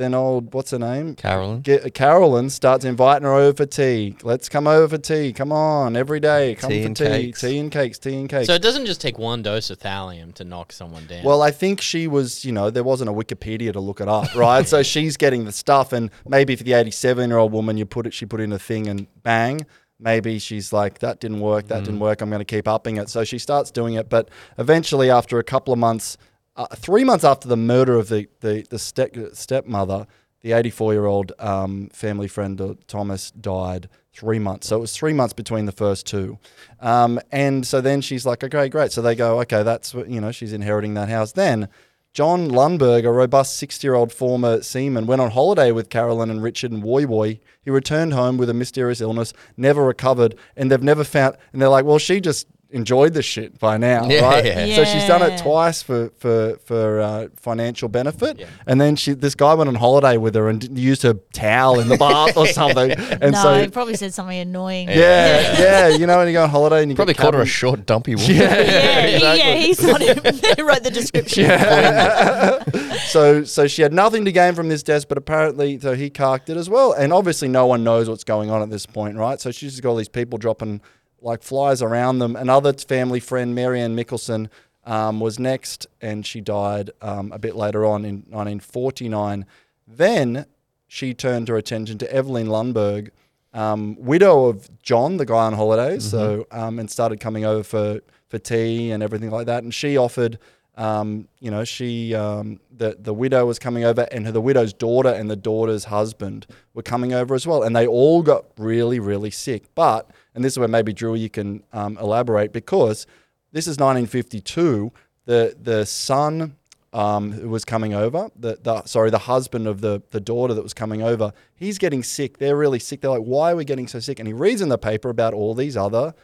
[0.00, 1.14] then old what's her name?
[1.14, 1.60] Carolyn.
[1.60, 4.16] Get, uh, Carolyn starts inviting her over for tea.
[4.22, 5.32] Let's come over for tea.
[5.32, 6.54] Come on, every day.
[6.54, 7.04] Come Tea for and tea.
[7.04, 7.40] cakes.
[7.42, 7.98] Tea and cakes.
[7.98, 8.46] Tea and cakes.
[8.46, 11.22] So it doesn't just take one dose of thallium to knock someone down.
[11.22, 14.34] Well, I think she was, you know, there wasn't a Wikipedia to look it up,
[14.34, 14.66] right?
[14.66, 18.06] so she's getting the stuff, and maybe for the 87 year old woman, you put
[18.06, 19.66] it, she put in a thing and bang.
[20.02, 22.04] Maybe she's like, that didn't work, that didn't mm.
[22.04, 23.10] work, I'm going to keep upping it.
[23.10, 24.08] So she starts doing it.
[24.08, 26.16] But eventually, after a couple of months,
[26.60, 30.06] uh, three months after the murder of the, the, the step, stepmother,
[30.42, 34.68] the 84 year old um, family friend uh, Thomas died three months.
[34.68, 36.38] So it was three months between the first two.
[36.80, 38.92] Um, and so then she's like, okay, great.
[38.92, 41.32] So they go, okay, that's what, you know, she's inheriting that house.
[41.32, 41.68] Then
[42.12, 46.42] John Lundberg, a robust 60 year old former seaman, went on holiday with Carolyn and
[46.42, 47.40] Richard and Woy Woy.
[47.62, 51.70] He returned home with a mysterious illness, never recovered, and they've never found, and they're
[51.70, 54.44] like, well, she just enjoyed the shit by now, Yeah, right?
[54.44, 54.76] yeah.
[54.76, 59.34] So she's done it twice for for for uh, financial benefit, and then she this
[59.34, 62.46] guy went on holiday with her and d- used her towel in the bath or
[62.60, 64.88] something, and no, so he probably said something annoying.
[64.88, 67.42] yeah, yeah, you know, when you go on holiday and you Probably get called her
[67.42, 68.30] a short, dumpy woman.
[68.36, 71.46] Yeah, he, yeah, he's not even, he wrote the description.
[73.08, 76.48] so so she had nothing to gain from this desk, but apparently so he carked
[76.50, 76.92] it as well.
[76.92, 79.40] And obviously no one knows what's going on at this point, right?
[79.40, 80.80] So she's just got all these people dropping
[81.22, 82.36] like flies around them.
[82.36, 84.48] Another family friend, Marianne Mickelson,
[84.84, 89.44] um, was next, and she died um, a bit later on in 1949.
[89.86, 90.46] Then
[90.88, 93.10] she turned her attention to Evelyn Lundberg,
[93.52, 98.00] um, widow of John, the guy on holidays, so um, and started coming over for
[98.28, 99.64] for tea and everything like that.
[99.64, 100.38] And she offered,
[100.76, 104.72] um, you know, she um, the the widow was coming over, and her, the widow's
[104.72, 109.00] daughter and the daughter's husband were coming over as well, and they all got really
[109.00, 109.64] really sick.
[109.74, 113.06] But and this is where maybe Drew you can um, elaborate because
[113.52, 114.92] this is 1952.
[115.26, 116.56] The the son
[116.92, 120.62] um, who was coming over, the, the sorry, the husband of the the daughter that
[120.62, 122.38] was coming over, he's getting sick.
[122.38, 123.00] They're really sick.
[123.00, 124.18] They're like, why are we getting so sick?
[124.18, 126.14] And he reads in the paper about all these other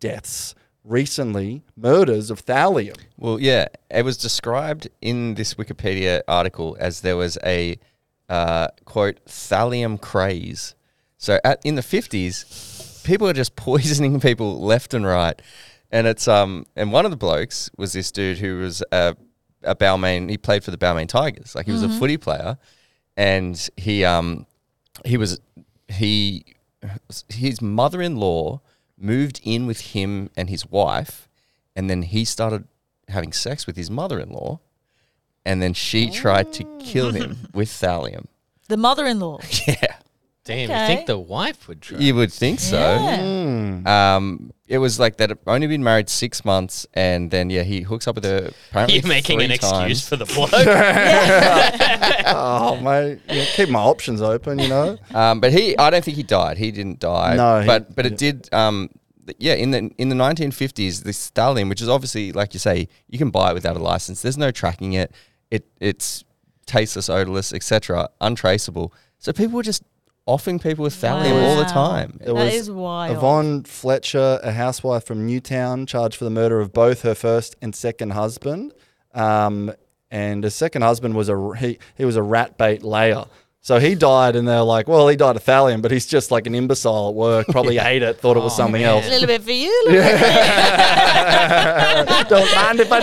[0.00, 0.54] deaths
[0.84, 2.96] recently, murders of thallium.
[3.16, 7.78] Well, yeah, it was described in this Wikipedia article as there was a
[8.28, 10.74] uh, quote thallium craze.
[11.18, 12.44] So at, in the fifties,
[13.06, 15.40] people are just poisoning people left and right,
[15.90, 19.16] and it's um and one of the blokes was this dude who was a
[19.62, 20.28] a Balmain.
[20.28, 22.58] He played for the Balmain Tigers, like he was a footy player,
[23.16, 24.46] and he um
[25.04, 25.40] he was
[25.88, 26.44] he
[27.28, 28.60] his mother-in-law
[28.98, 31.28] moved in with him and his wife.
[31.74, 32.66] And then he started
[33.08, 34.60] having sex with his mother-in-law.
[35.44, 38.26] And then she tried to kill him with thallium.
[38.68, 39.40] The mother-in-law.
[39.68, 39.96] yeah
[40.46, 40.80] Damn, Okay.
[40.80, 41.98] you think the wife would try?
[41.98, 44.14] you would think so Yeah.
[44.16, 48.06] um it was like that only been married six months and then yeah he hooks
[48.08, 50.50] up with her apparently You're making an three excuse for the bloke.
[52.26, 54.96] oh mate, you know, keep my options open, you know.
[55.14, 56.58] Um, but he, I don't think he died.
[56.58, 57.36] He didn't die.
[57.36, 58.52] No, he- but but it did.
[58.52, 58.90] Um,
[59.38, 63.18] yeah, in the in the 1950s, this thallium, which is obviously like you say, you
[63.18, 64.22] can buy it without a license.
[64.22, 65.12] There's no tracking it.
[65.50, 66.22] It it's
[66.66, 68.92] tasteless, odorless, etc., untraceable.
[69.18, 69.82] So people were just
[70.26, 72.18] offing people with thallium all the time.
[72.20, 73.16] It That was is wild.
[73.16, 77.74] Yvonne Fletcher, a housewife from Newtown, charged for the murder of both her first and
[77.74, 78.74] second husband.
[79.14, 79.72] Um,
[80.10, 83.24] and her second husband was a he, he was a rat bait layer.
[83.60, 86.46] So he died, and they're like, "Well, he died of thallium, but he's just like
[86.46, 87.46] an imbecile at work.
[87.50, 89.04] Probably ate it, thought it was something else.
[89.04, 89.20] a else.
[89.20, 89.84] little bit for you.
[89.88, 90.02] a little
[92.16, 93.00] bit Don't mind if I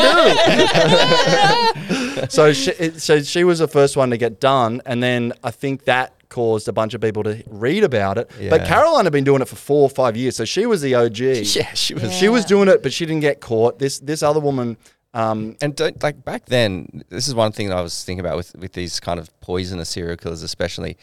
[1.86, 1.89] do."
[2.30, 5.86] so she, so she was the first one to get done, and then I think
[5.86, 8.30] that caused a bunch of people to read about it.
[8.49, 10.95] But Caroline had been doing it for four or five years, so she was the
[10.95, 11.18] OG.
[11.20, 12.14] Yeah, she was.
[12.14, 13.80] She was doing it, but she didn't get caught.
[13.80, 14.78] This this other woman,
[15.14, 17.03] um, And don't like back then.
[17.09, 19.89] This is one thing that I was thinking about with with these kind of poisonous
[19.89, 20.97] serial killers, especially.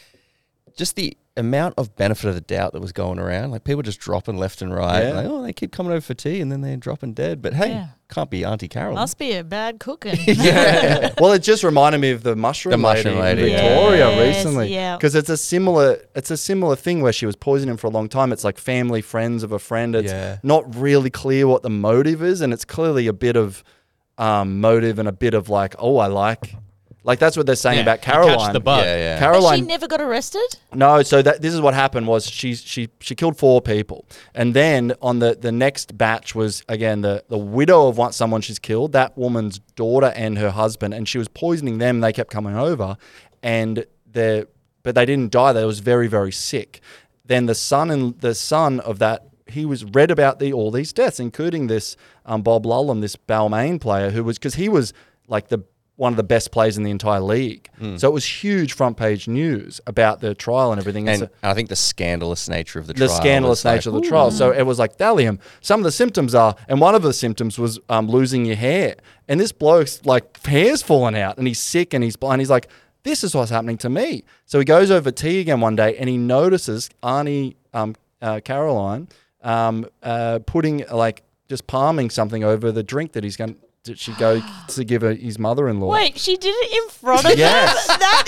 [0.76, 3.98] Just the amount of benefit of the doubt that was going around, like people just
[4.00, 5.02] dropping left and right.
[5.02, 5.12] Yeah.
[5.14, 7.42] Like, oh, they keep coming over for tea and then they're dropping dead.
[7.42, 7.86] But hey, Yeah.
[8.08, 8.94] can't be Auntie Carol.
[8.94, 10.18] Must be a bad cooking.
[11.18, 13.68] well, it just reminded me of the mushroom The mushroom lady, in lady, yeah.
[13.68, 14.72] Victoria Yes, recently.
[14.72, 14.96] yeah.
[14.96, 18.08] because it's a similar it's a similar thing where she was poisoning for a long
[18.08, 18.32] time.
[18.32, 19.96] It's like family friends of a friend.
[19.96, 20.38] It's Yeah.
[20.42, 23.64] not really clear what the motive is, and it's clearly a bit of
[24.18, 26.54] um, motive and a bit of like, oh, I like.
[27.02, 28.52] Like that's what they're saying Yeah, about you catch Caroline.
[28.52, 28.84] the bug.
[28.84, 29.14] Yeah, yeah.
[29.14, 30.46] But she Caroline never got arrested?
[30.74, 34.54] No, so that this is what happened was she she she killed four people, and
[34.54, 38.58] then on the the next batch was again the the widow of one someone she's
[38.58, 42.00] killed, that woman's daughter and her husband, and she was poisoning them.
[42.00, 42.96] They kept coming over,
[43.42, 44.46] and the
[44.82, 45.52] but they didn't die.
[45.52, 46.80] They was very very sick.
[47.24, 50.92] Then the son and the son of that he was read about the all these
[50.92, 51.96] deaths, including this
[52.26, 54.92] um, Bob Lulham, this Balmain player who was because he was
[55.28, 55.58] like the
[56.00, 57.68] one of the best players in the entire league.
[57.98, 61.06] So it was huge front page news about the trial and everything.
[61.06, 63.20] And, so- I think the scandalous nature of the, the trial.
[63.20, 64.30] scandalous was like, nature of the trial.
[64.30, 65.40] So it was like thallium.
[65.60, 68.96] Some of the symptoms are, and one of the symptoms was um, losing your hair.
[69.28, 72.40] And this bloke's like hair's falling out, and he's sick, and he's blind.
[72.40, 72.68] He's like,
[73.02, 74.24] this is what's happening to me.
[74.46, 79.08] So he goes over tea again one day, and he notices Arnie um, uh, Caroline
[79.42, 83.56] um, uh, putting like just palming something over the drink that he's going.
[83.82, 85.90] Did she go to give her, his mother-in-law?
[85.90, 87.86] Wait, she did it in front of Yes.
[87.86, 87.98] them?
[87.98, 88.24] That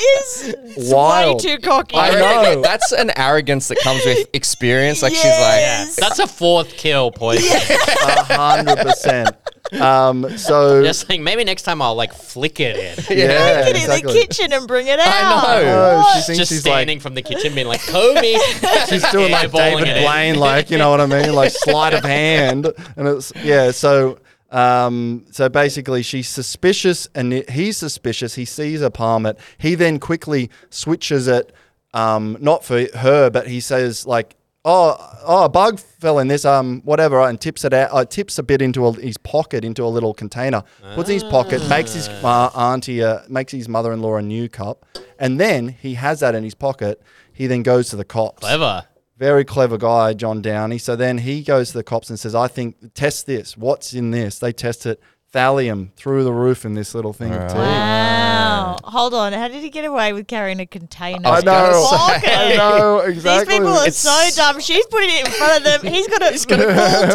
[0.78, 1.44] is Wild.
[1.44, 1.94] way too cocky.
[1.94, 2.42] I I know.
[2.54, 2.62] know.
[2.62, 5.02] That's an arrogance that comes with experience.
[5.02, 5.88] Like Yes.
[5.90, 7.54] she's like, That's a fourth kill poison.
[7.54, 9.36] A hundred percent.
[9.78, 13.04] Um, so Just saying, maybe next time I'll like flick it in.
[13.18, 13.26] yeah,
[13.64, 14.12] Get in exactly.
[14.14, 15.06] the kitchen and bring it out.
[15.06, 16.02] I know.
[16.06, 18.36] Oh, she thinks Just she's like standing from the kitchen, being like, "Kobe."
[18.88, 19.84] she's doing like David.
[20.02, 23.70] Blaine, like you know what I mean, like sleight of hand, and it's yeah.
[23.70, 24.18] So
[24.52, 28.36] um, so basically, she's suspicious, and he's suspicious.
[28.36, 29.38] He sees a palm it.
[29.58, 31.52] He then quickly switches it,
[31.94, 34.36] um, not for her, but he says like.
[34.64, 35.44] Oh, oh!
[35.46, 37.90] A bug fell in this, um, whatever, and tips it out.
[37.92, 40.62] Uh, tips a bit into a, his pocket, into a little container.
[40.94, 44.86] Puts in his pocket, makes his uh, auntie, uh, makes his mother-in-law a new cup,
[45.18, 47.02] and then he has that in his pocket.
[47.32, 48.38] He then goes to the cops.
[48.38, 48.86] Clever.
[49.22, 50.78] Very clever guy, John Downey.
[50.78, 53.56] So then he goes to the cops and says, I think, test this.
[53.56, 54.40] What's in this?
[54.40, 55.00] They test it.
[55.32, 57.56] Thallium through the roof in this little thing of tea.
[57.56, 58.61] Wow.
[58.84, 59.32] Hold on.
[59.32, 61.28] How did he get away with carrying a container?
[61.28, 61.66] I in know.
[61.66, 62.28] his pocket?
[62.38, 63.44] I know, exactly.
[63.54, 64.60] These people are It's- so dumb.
[64.60, 65.92] She's putting it in front of them.
[65.92, 66.62] He's got a, he's got a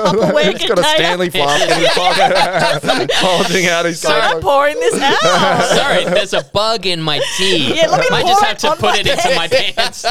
[0.10, 0.96] full Tupperware He's got a container.
[0.98, 4.42] Stanley flask in his pocket, bulging out his Start coat.
[4.42, 5.64] pouring this out.
[5.76, 7.74] Sorry, there's a bug in my tea.
[7.76, 9.48] Yeah, let me Might pour just it have to on put my it into my
[9.48, 10.06] pants.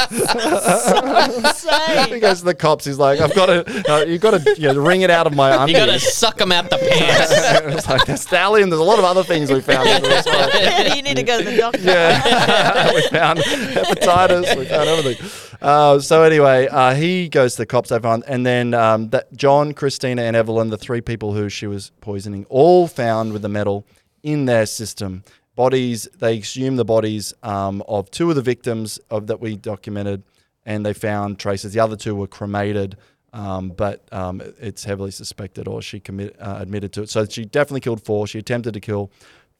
[0.87, 2.19] He Insane.
[2.19, 2.85] goes to the cops.
[2.85, 5.33] He's like, "I've got to, uh, you've got to you know, wring it out of
[5.35, 7.31] my You undies." gotta suck them out the pants.
[7.75, 8.69] it's like there's thallium.
[8.69, 9.87] There's a lot of other things we found.
[9.87, 10.95] in this one.
[10.95, 11.79] you need to go to the doctor.
[11.79, 14.57] Yeah, we found hepatitis.
[14.57, 15.57] We found everything.
[15.61, 17.89] Uh, so anyway, uh, he goes to the cops.
[17.89, 21.67] They found, and then um, that John, Christina, and Evelyn, the three people who she
[21.67, 23.85] was poisoning, all found with the metal
[24.23, 25.23] in their system.
[25.55, 26.07] Bodies.
[26.19, 30.21] They exhumed the bodies um, of two of the victims of that we documented,
[30.65, 31.73] and they found traces.
[31.73, 32.97] The other two were cremated.
[33.33, 37.09] Um, but um, it's heavily suspected, or she commit, uh, admitted to it.
[37.09, 38.25] So she definitely killed four.
[38.25, 39.11] She attempted to kill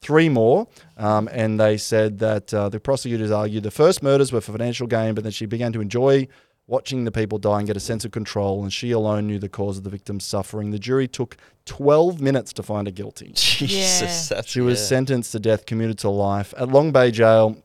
[0.02, 0.68] three more,
[0.98, 4.88] um, and they said that uh, the prosecutors argued the first murders were for financial
[4.88, 6.28] gain, but then she began to enjoy
[6.68, 9.50] watching the people die and get a sense of control, and she alone knew the
[9.50, 10.72] cause of the victim's suffering.
[10.72, 13.32] The jury took 12 minutes to find her guilty.
[13.36, 14.42] Jesus, Yeah.
[14.46, 14.86] She was yeah.
[14.86, 17.58] sentenced to death, commuted to life at Long Bay Jail.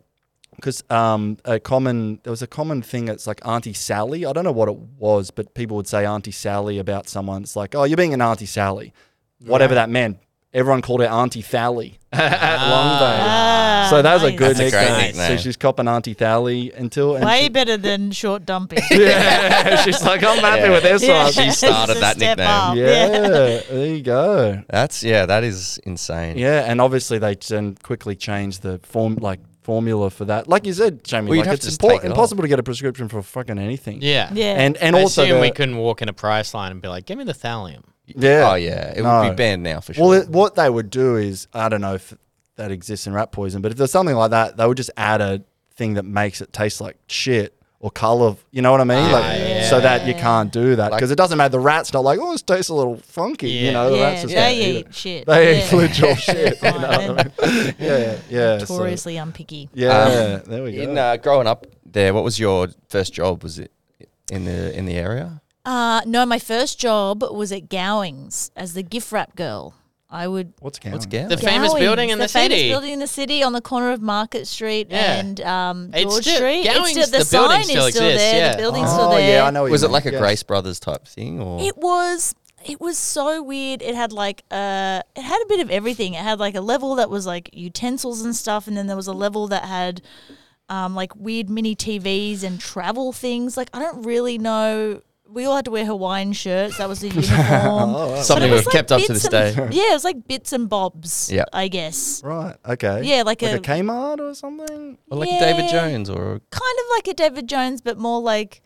[0.55, 3.09] Because um, a common there was a common thing.
[3.09, 4.27] It's like Auntie Sally.
[4.27, 7.43] I don't know what it was, but people would say Auntie Sally about someone.
[7.43, 8.93] It's like, oh, you're being an Auntie Sally,
[9.41, 10.19] whatever that meant.
[10.55, 13.19] Everyone called her Auntie Thally at Long Bay.
[13.23, 15.07] Ah, So that was a good That's a great nickname.
[15.07, 15.39] nickname.
[15.39, 18.81] So she's copping Auntie Thally until and Way she- better than short dumping.
[18.91, 21.23] yeah, she's like, I'm happy with this Yeah.
[21.25, 21.33] one.
[21.33, 22.47] She started that nickname.
[22.47, 22.77] up.
[22.77, 23.09] Yeah,
[23.71, 24.63] there you go.
[24.69, 26.37] That's yeah, that is insane.
[26.37, 30.49] Yeah, and obviously they then quickly changed the form like formula for that.
[30.49, 32.59] Like you said, Jamie, Well, you'd like have it's to impor- it impossible to get
[32.59, 34.01] a prescription for fucking anything.
[34.03, 34.29] Yeah.
[34.35, 34.61] Yeah.
[34.61, 36.89] And and I also assume the- we couldn't walk in a price line and be
[36.89, 38.51] like, "Give me the thallium." Yeah.
[38.51, 39.21] Oh yeah, it No.
[39.23, 40.05] would be banned now for sure.
[40.09, 42.15] Well, it, what they would do is I don't know if
[42.57, 45.21] that exists in rat poison, but if there's something like that, they would just add
[45.21, 45.43] a
[45.75, 48.37] thing that makes it taste like shit or color.
[48.53, 48.99] You know what I mean?
[48.99, 49.69] Ah, like yeah.
[49.71, 51.51] so that you can't do that Like- because it doesn't matter.
[51.53, 53.49] The rat's not like oh, this tastes a little funky.
[53.51, 54.95] You know, the yeah, rats just they don't eat eat it.
[54.95, 55.27] shit.
[55.27, 55.67] They yeah.
[55.67, 56.63] eat literal shit.
[56.63, 57.75] You know Fine, what I mean?
[57.79, 58.59] Yeah, yeah.
[58.59, 59.69] so- Notoriously unpicky.
[59.73, 60.83] yeah, there we go.
[60.83, 63.43] in uh, growing up there, what was your first job?
[63.43, 63.73] Was it
[64.31, 65.41] in the in the area?
[65.65, 69.75] Uh, no, my first job was at Gowings as the gift wrap girl.
[70.11, 70.53] I would.
[70.61, 70.93] What's count?
[70.93, 71.29] What's Gown?
[71.31, 72.69] The famous Gowings, building in the, famous city.
[72.69, 75.15] building in the city on the corner of Market Street Yeah.
[75.19, 76.65] and um, It's George still- Street.
[76.65, 78.37] Gowings, it's still, the, the building sign still is still exists, there.
[78.39, 78.53] yeah.
[78.53, 79.37] The building's oh, still there.
[79.39, 79.63] yeah, I know.
[79.63, 80.21] What you Was it mean, like a yes.
[80.21, 82.35] Grace Brothers type thing, or It was
[82.67, 83.81] it was so weird.
[83.81, 86.13] It had like uh it had a bit of everything.
[86.13, 89.07] It had like a level that was like utensils and stuff, and then there was
[89.07, 90.03] a level that had
[90.69, 93.57] um like weird mini TVs and travel things.
[93.57, 95.01] Like I don't really know.
[95.33, 96.79] We all had to wear Hawaiian shirts.
[96.79, 97.95] That was the uniform.
[97.95, 99.69] Oh, but something was we've kept up to bits this and- day?
[99.77, 101.31] Yeah, it was like bits and bobs.
[101.33, 101.45] Yeah.
[101.53, 102.23] I guess.
[102.23, 102.57] Right.
[102.69, 103.03] Okay.
[103.05, 104.99] Yeah, like like a, a- Kmart or something.
[105.11, 108.63] or like a David Jones or Kind of like a David Jones, but more like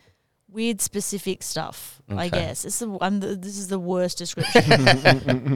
[0.51, 2.01] weird specific stuff.
[2.09, 2.30] I Okay.
[2.30, 3.18] guess it's the one.
[3.18, 4.62] This is the worst description.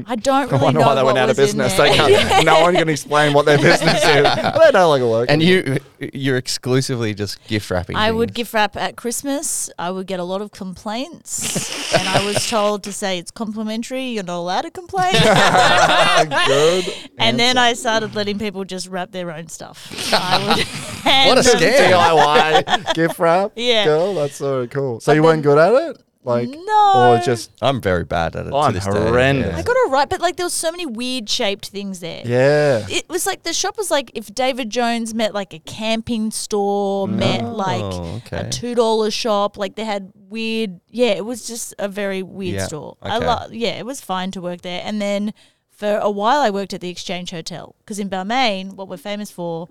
[0.09, 1.77] I don't I really wonder know why they what went out of was in business.
[1.77, 1.89] there.
[1.89, 4.25] They can't, no one can explain what their business is.
[4.25, 5.31] Well, they no longer work.
[5.31, 5.79] And you,
[6.13, 7.95] you're exclusively just gift wrapping.
[7.97, 8.37] I would things.
[8.37, 9.71] gift wrap at Christmas.
[9.79, 14.07] I would get a lot of complaints, and I was told to say it's complimentary.
[14.09, 15.13] You're not allowed to complain.
[16.47, 16.85] good.
[17.19, 19.89] and then I started letting people just wrap their own stuff.
[20.13, 20.67] I would
[21.05, 21.91] What a hand them- scam.
[21.93, 23.53] DIY gift wrap.
[23.57, 23.85] Yeah.
[23.85, 25.01] Girl, that's so cool.
[25.01, 26.03] So But you weren't good at it?
[26.23, 26.93] Like, No.
[27.15, 28.53] or just, I'm very bad at it.
[28.53, 29.53] I'm to this day, horrendous.
[29.53, 29.57] yeah.
[29.59, 32.23] I got it right, but like there was so many weird shaped things there.
[32.27, 32.87] yeah.
[32.91, 37.07] It was like the shop was like if David Jones met like a camping store,
[37.09, 37.15] mm.
[37.15, 38.47] met like Oh, okay.
[38.47, 39.57] a two dollar shop.
[39.57, 40.81] Like they had weird.
[40.91, 42.99] Yeah, it was just a very weird Yeah, store.
[43.01, 43.27] I okay.
[43.27, 43.55] love.
[43.55, 44.83] Yeah, it was fine to work there.
[44.85, 45.33] And then
[45.71, 49.31] for a while, I worked at the Exchange Hotel because in Balmain, what we're famous
[49.31, 49.69] for,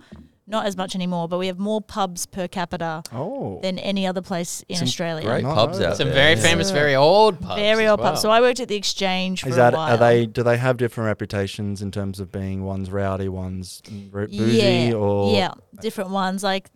[0.49, 3.59] not as much anymore, but we have more pubs per capita Oh.
[3.61, 5.23] than any other place in Some Australia.
[5.25, 6.15] Great Not pubs know out Some there.
[6.15, 6.41] very yeah.
[6.41, 7.61] famous, very old pubs.
[7.61, 8.09] Very as old well.
[8.11, 8.21] pubs.
[8.21, 9.93] So I worked at the Exchange for Is that a while.
[9.93, 10.25] are they?
[10.25, 13.81] Do they have different reputations in terms of being one's rowdy, one's
[14.13, 16.43] r- bougie, yeah, or yeah, different ones.
[16.43, 16.69] Like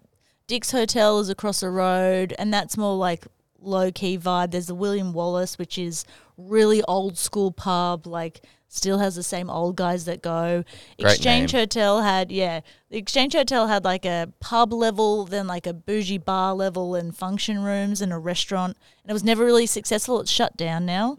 [0.46, 3.26] Dick's Hotel is across the road, and that's more like
[3.60, 4.52] low key vibe.
[4.52, 6.06] There's the William Wallace, which is
[6.38, 8.42] really old school pub, like
[8.76, 10.64] still has the same old guys that go.
[11.00, 11.62] Great Exchange name.
[11.62, 16.18] Hotel had yeah, the Exchange Hotel had like a pub level, then like a bougie
[16.18, 20.20] bar level, and function rooms and a restaurant, and it was never really successful.
[20.22, 21.18] It's shut down now.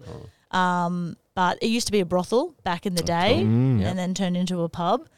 [0.51, 3.83] Um, but it used to be a brothel back in the day, Mm.
[3.85, 5.09] and then turned into a pub.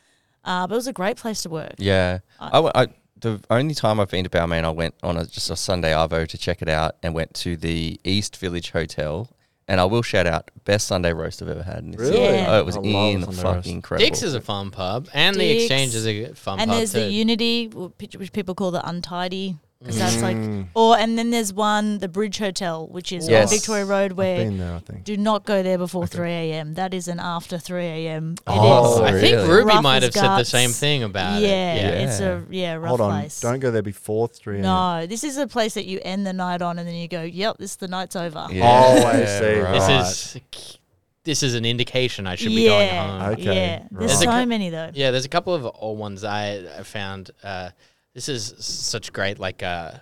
[0.45, 1.75] Uh, but it was a great place to work.
[1.79, 2.21] Yeah.
[2.41, 2.87] I, w- I-
[3.19, 6.29] the only time I've been to Balmain, I went on a, just a Sunday Arvo
[6.29, 9.29] to check it out and went to the East Village Hotel.
[9.69, 11.79] And I will shout out, best Sunday roast I've ever had.
[11.79, 12.21] in this Really?
[12.23, 12.47] Yeah.
[12.51, 14.07] Oh, it was I love in Sunday fucking incredible.
[14.07, 15.65] Dick's is a fun pub, and the Dick's.
[15.65, 17.01] Exchange is a fun and pub there's too.
[17.01, 20.69] the Unity, which which people call the Untidy, because that's like, Mm.
[20.75, 23.51] or and then there's one, the Bridge Hotel, which is Yes.
[23.53, 25.05] on Victoria Road, I've where been there, I think.
[25.05, 26.75] do not go there before 3 a.m.
[26.75, 28.33] That is an after 3 a.m.
[28.47, 28.57] It is.
[28.59, 29.49] Oh, I think really?
[29.49, 30.49] Ruby Rough might as have said the guts.
[30.49, 31.77] same thing about yeah, it.
[31.83, 32.09] Yeah.
[32.09, 33.41] it's a yeah rough Hold on, place.
[33.41, 34.57] don't go there before three.
[34.57, 34.63] a.m.
[34.63, 37.23] no, this is a place that you end the night on, and then you go,
[37.23, 39.59] "Yep, this the night's over." Yeah, Oh, I see.
[39.61, 39.73] right.
[39.73, 40.79] This is
[41.25, 43.23] this is an indication I should be going home.
[43.33, 43.83] Okay, yeah.
[43.91, 43.91] There's right.
[43.91, 44.91] so There's a cou- many though.
[44.95, 47.31] Yeah, there's a couple of old ones I, I found.
[47.43, 47.71] Uh,
[48.17, 49.93] this is such great, like uh,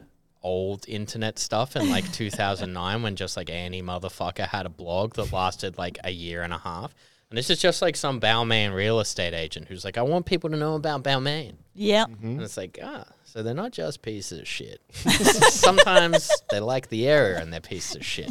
[0.41, 5.33] old internet stuff in like 2009 when just like any motherfucker had a blog that
[5.33, 6.95] lasted like a year and a half.
[7.29, 10.49] And this is just like some Balmain real estate agent who's like, I want people
[10.51, 11.55] to know about Balmain.
[11.75, 12.11] Yep.
[12.23, 14.81] And it's like, ah, so they're not just pieces of shit.
[14.93, 18.31] Sometimes they like the area and they're pieces of shit.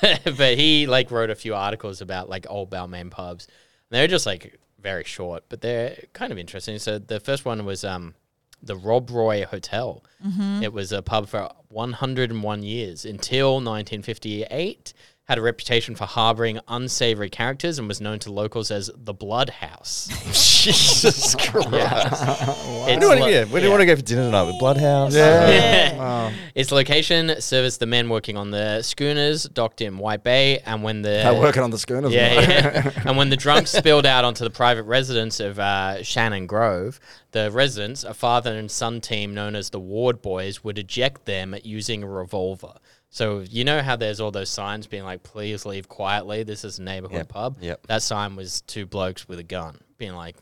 [0.24, 3.44] but he like wrote a few articles about like old Balmain pubs.
[3.44, 6.78] And they're just like very short, but they're kind of interesting.
[6.78, 8.14] So the first one was um
[8.62, 10.04] the Rob Roy Hotel.
[10.24, 10.62] Mm-hmm.
[10.62, 14.92] It was a pub for 101 years until 1958.
[15.28, 19.50] Had a reputation for harboring unsavory characters and was known to locals as the Blood
[19.50, 20.08] House.
[20.64, 21.68] Jesus Christ.
[21.70, 24.22] It's Where do you want to yeah, where do you want to go for dinner
[24.22, 24.44] tonight?
[24.44, 25.14] With Bloodhouse?
[25.14, 25.48] Yeah.
[25.50, 25.98] Yeah.
[25.98, 26.32] Wow.
[26.54, 31.02] Its location serviced the men working on the schooners docked in White Bay, and when
[31.02, 32.12] the They're working on the schooners.
[32.12, 32.48] yeah, mate.
[32.48, 33.02] yeah.
[33.04, 36.98] and when the drunks spilled out onto the private residence of uh, Shannon Grove,
[37.32, 41.54] the residents, a father and son team known as the Ward Boys, would eject them
[41.62, 42.72] using a revolver.
[43.10, 46.42] So you know how there's all those signs being like, "Please leave quietly.
[46.42, 47.86] This is a neighborhood Yep, pub." yep.
[47.86, 50.36] That sign was two blokes with a gun, being like,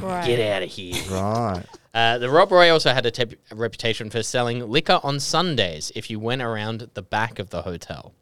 [0.00, 0.26] Right.
[0.26, 1.64] "Get out of here." Right.
[1.94, 5.92] Uh, the Rob Roy also had a, tep- a reputation for selling liquor on Sundays
[5.94, 8.14] if you went around the back of the hotel.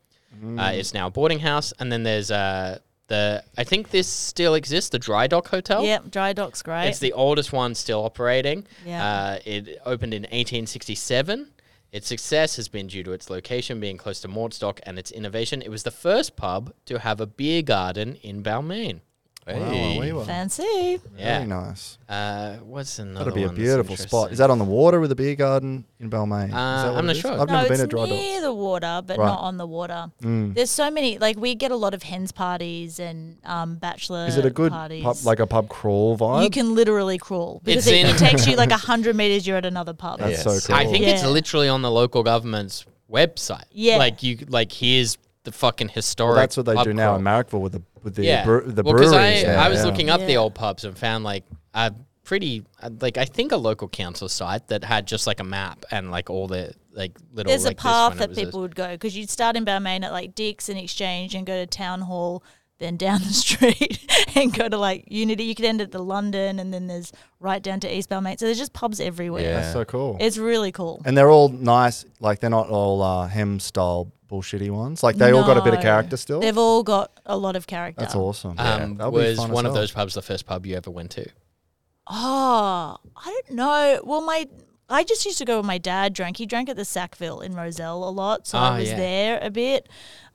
[0.58, 2.78] Uh, it's now a boarding house, and then there's uh,
[3.08, 5.84] the I think this still exists, the Dry Dock Hotel.
[5.84, 6.10] Yep.
[6.10, 6.88] Dry dock's great.
[6.88, 8.66] It's the oldest one still operating.
[8.86, 9.04] Yeah.
[9.04, 11.48] Uh, it opened in 1867.
[11.92, 15.10] Its success has been due to its location being close to Mort's Dock and its
[15.10, 15.60] innovation.
[15.60, 19.00] It was the first pub to have a beer garden in Balmain.
[19.46, 20.24] Wow, we were.
[20.24, 21.00] Fancy.
[21.18, 21.38] Yeah.
[21.38, 21.98] Very nice.
[22.08, 24.30] Uh, what's another That'd be a one that's beautiful spot.
[24.32, 26.48] Is that on the water with a beer garden in Balmain?
[26.48, 26.56] Is Uh,
[26.92, 27.18] what I'm it not is?
[27.22, 27.32] sure.
[27.32, 28.42] I've no, never been it's to Dry near Dock.
[28.42, 29.26] the water, but Right.
[29.26, 30.12] not on the water.
[30.22, 30.54] Mm.
[30.54, 31.18] There's so many.
[31.18, 34.26] Like we get a lot of hens parties and um, bachelor.
[34.26, 35.02] Is it a good parties.
[35.02, 36.44] pub, like a pub crawl vibe?
[36.44, 39.46] you can literally crawl because It's it, in- it takes you like hundred meters.
[39.46, 40.20] You're at another pub.
[40.20, 40.62] That's Yes.
[40.62, 40.76] so cool.
[40.76, 41.28] I think it's Yeah.
[41.28, 43.64] literally on the local government's website.
[43.72, 43.96] Yeah.
[43.96, 46.34] Like you like here's the fucking historic.
[46.34, 47.22] Well, that's what they pub do now in.
[47.22, 48.44] Marrickville with the with the yeah.
[48.44, 49.44] bre- the well, 'cause breweries.
[49.44, 49.84] I, yeah, I was yeah.
[49.86, 51.92] looking up the old pubs and found like a
[52.24, 55.84] pretty uh, like I think a local council site that had just like a map
[55.90, 57.50] and like all the like little.
[57.50, 60.04] There's like, a path that was a- people would go because you'd start in Balmain
[60.04, 62.42] at like Dick's and Exchange and go to Town Hall,
[62.78, 65.44] then down the street and go to like Unity.
[65.44, 68.38] You could end at the London, and then there's right down to East Balmain.
[68.38, 69.42] So there's just pubs everywhere.
[69.42, 69.60] Yeah.
[69.60, 70.16] That's so cool.
[70.20, 71.00] It's really cool.
[71.04, 72.04] and they're all nice.
[72.20, 75.02] Like they're not all uh, hem style bullshitty ones.
[75.02, 75.82] Like they all got a bit of No.
[75.82, 76.40] character still.
[76.40, 78.00] They've all got a lot of character.
[78.00, 78.54] That's awesome.
[78.58, 79.82] Um, That'll be was fun as one of hell.
[79.82, 81.26] those pubs the first pub you ever went to?
[82.06, 84.00] Oh, I don't know.
[84.04, 84.46] Well, my
[84.88, 86.12] I just used to go with my dad.
[86.14, 86.36] Drank.
[86.38, 88.96] He drank at the Sackville in Rozelle a lot, so Ah, I was yeah.
[88.96, 89.88] there a bit.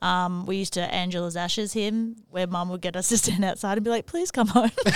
[0.06, 3.76] Um, we used to Angela's Ashes him, where Mum would get us to stand outside
[3.76, 4.92] and be like, "Please come home." we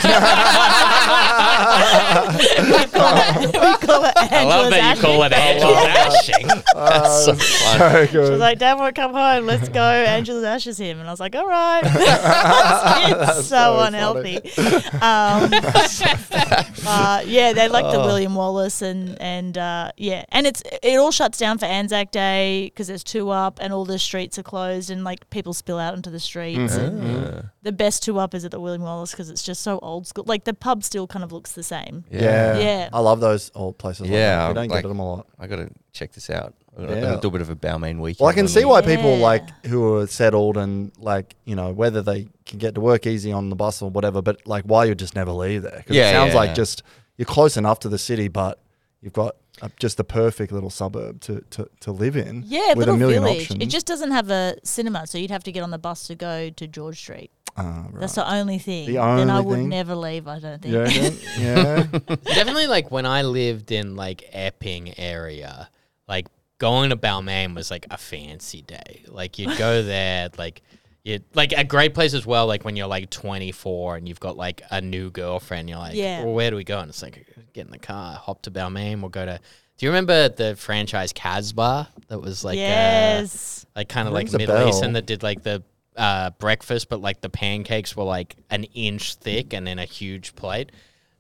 [2.87, 5.05] call it, we call it Angela's Ashes.
[5.05, 6.47] it ashing.
[6.75, 7.79] That's so fun.
[7.79, 9.47] So She was like, Dad won't come home.
[9.47, 9.83] Let's go.
[10.11, 10.99] Angela's Ashes him.
[10.99, 11.83] And I was like, all right.
[11.85, 14.37] it's so, unhealthy.
[15.01, 15.51] Um,
[16.87, 20.25] uh, yeah, they like the William Wallace and, and uh, yeah.
[20.31, 23.85] And it's it all shuts down for Anzac Day because there's two up and all
[23.85, 26.77] the streets are closed and like people spill out into the streets.
[26.77, 27.07] Mm-hmm.
[27.07, 30.07] And the best two up is at the William Wallace because it's just so old
[30.07, 30.25] school.
[30.27, 32.05] Like the pub still kind of looks the same.
[32.11, 32.59] Yeah.
[32.59, 32.89] Yeah.
[32.93, 34.03] I love those old places.
[34.03, 34.49] like Yeah, that.
[34.49, 35.27] we don't like- get them a lot.
[35.39, 36.55] I got to check this out.
[36.79, 37.01] I'm Yeah.
[37.01, 38.21] going to do a bit of a Balmain weekend.
[38.21, 39.25] Well, I can see we- why people Yeah.
[39.25, 43.33] like who are settled and like you know whether they can get to work easy
[43.33, 45.83] on the bus or whatever, but like why you just never leave there.
[45.87, 46.55] 'Cause Yeah, it sounds yeah, like yeah.
[46.55, 46.83] just
[47.17, 48.59] you're close enough to the city, but
[49.03, 49.37] you've got
[49.79, 52.45] just the perfect little suburb to, to, to live in.
[52.47, 53.43] Yeah, with little a million village.
[53.43, 53.63] options.
[53.63, 56.15] It just doesn't have a cinema, so you'd have to get on the bus to
[56.15, 57.31] go to George Street.
[57.57, 58.01] Ah, right.
[58.01, 58.87] That's the only thing.
[58.87, 59.69] The only then I would thing?
[59.69, 60.29] never leave.
[60.29, 60.73] I don't think.
[60.73, 60.87] yeah,
[61.39, 62.17] yeah, yeah.
[62.25, 65.69] Definitely, like when I lived in like Epping area,
[66.09, 69.05] like going to Balmain was like a fancy day.
[69.09, 70.63] Like you'd go there, like
[71.11, 72.47] you like a great place as well.
[72.47, 76.25] Like when you're like 24 and you've got like a new girlfriend, you're like, Yeah.
[76.25, 76.79] well, where do we go?
[76.79, 79.01] And it's like get in the car, hop to Balmain.
[79.01, 79.39] We'll go to.
[79.79, 83.65] Do you remember the franchise Kazbah that was like uh, yes.
[83.75, 84.69] like kind of like Rings a Middle.
[84.69, 85.63] Eastern that did like the
[85.97, 90.35] uh, breakfast, but like the pancakes were like an inch thick and in a huge
[90.37, 90.71] plate.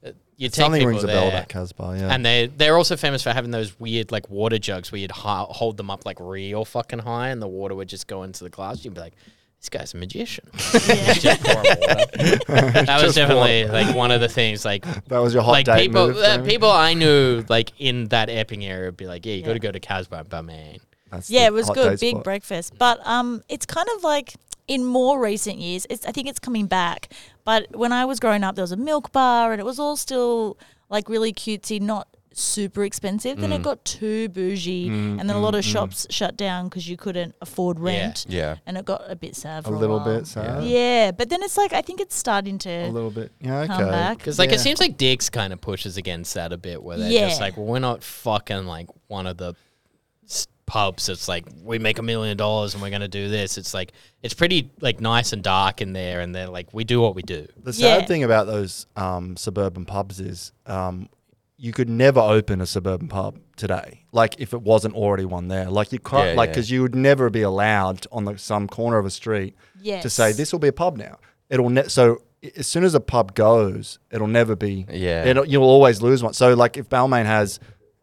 [0.04, 1.98] Uh, You take Something people rings a there, bell about Kazbah.
[1.98, 5.10] Yeah, and they they're also famous for having those weird like water jugs where you'd
[5.10, 8.44] ho- hold them up like real fucking high, and the water would just go into
[8.44, 8.84] the glass.
[8.84, 9.14] You'd be like.
[9.60, 10.48] This guy's a magician.
[10.54, 14.64] Just that was definitely like one of the things.
[14.64, 16.16] Like, that was your hot like date people, move.
[16.16, 19.52] uh, people I knew like in that Epping area would be like, yeah, you got
[19.52, 20.80] to go to Kazbah, Balmain.
[21.10, 22.00] That's Yeah, it was good.
[22.00, 22.24] Big spot.
[22.24, 22.78] breakfast.
[22.78, 24.34] But um, it's kind of like
[24.66, 25.86] in more recent years.
[25.90, 27.12] It's I think it's coming back.
[27.44, 29.96] But when I was growing up, there was a milk bar, and it was all
[29.96, 30.56] still
[30.88, 33.40] like really cutesy, not super expensive.
[33.40, 33.56] Then Mm.
[33.56, 37.34] it got too bougie, and then a lot of shops shut down because you couldn't
[37.40, 38.26] afford rent.
[38.28, 38.56] Yeah.
[38.66, 39.64] and it got a bit sad.
[39.64, 40.18] For A a, little while.
[40.18, 40.64] bit sad.
[40.64, 43.32] Yeah, but then it's like I think it's starting to A little bit.
[43.40, 43.66] Yeah, okay.
[43.74, 44.18] Come back.
[44.18, 44.56] Because like Yeah.
[44.56, 47.28] it seems like Dick's kind of pushes against that a bit, where they're Yeah.
[47.28, 49.54] just like, well, we're not fucking like one of the
[50.28, 53.58] s- pubs that's like we make a million dollars and we're gonna do this.
[53.58, 57.00] It's like it's pretty like nice and dark in there, and they're like, we do
[57.00, 57.48] what we do.
[57.62, 58.06] The sad Yeah.
[58.06, 61.08] thing about those um, suburban pubs is um,
[61.62, 64.04] you could never open a suburban pub today.
[64.12, 66.52] Like if it wasn't already one there, like you can't, Yeah, like yeah.
[66.54, 70.02] because you would never be allowed on the, some corner of a street Yes.
[70.02, 71.18] to say this will be a pub now.
[71.50, 72.22] It'll ne- so
[72.56, 74.86] as soon as a pub goes, it'll never be.
[74.90, 75.24] Yeah.
[75.26, 76.32] It'll, you'll always lose one.
[76.32, 77.60] So like if Balmain has.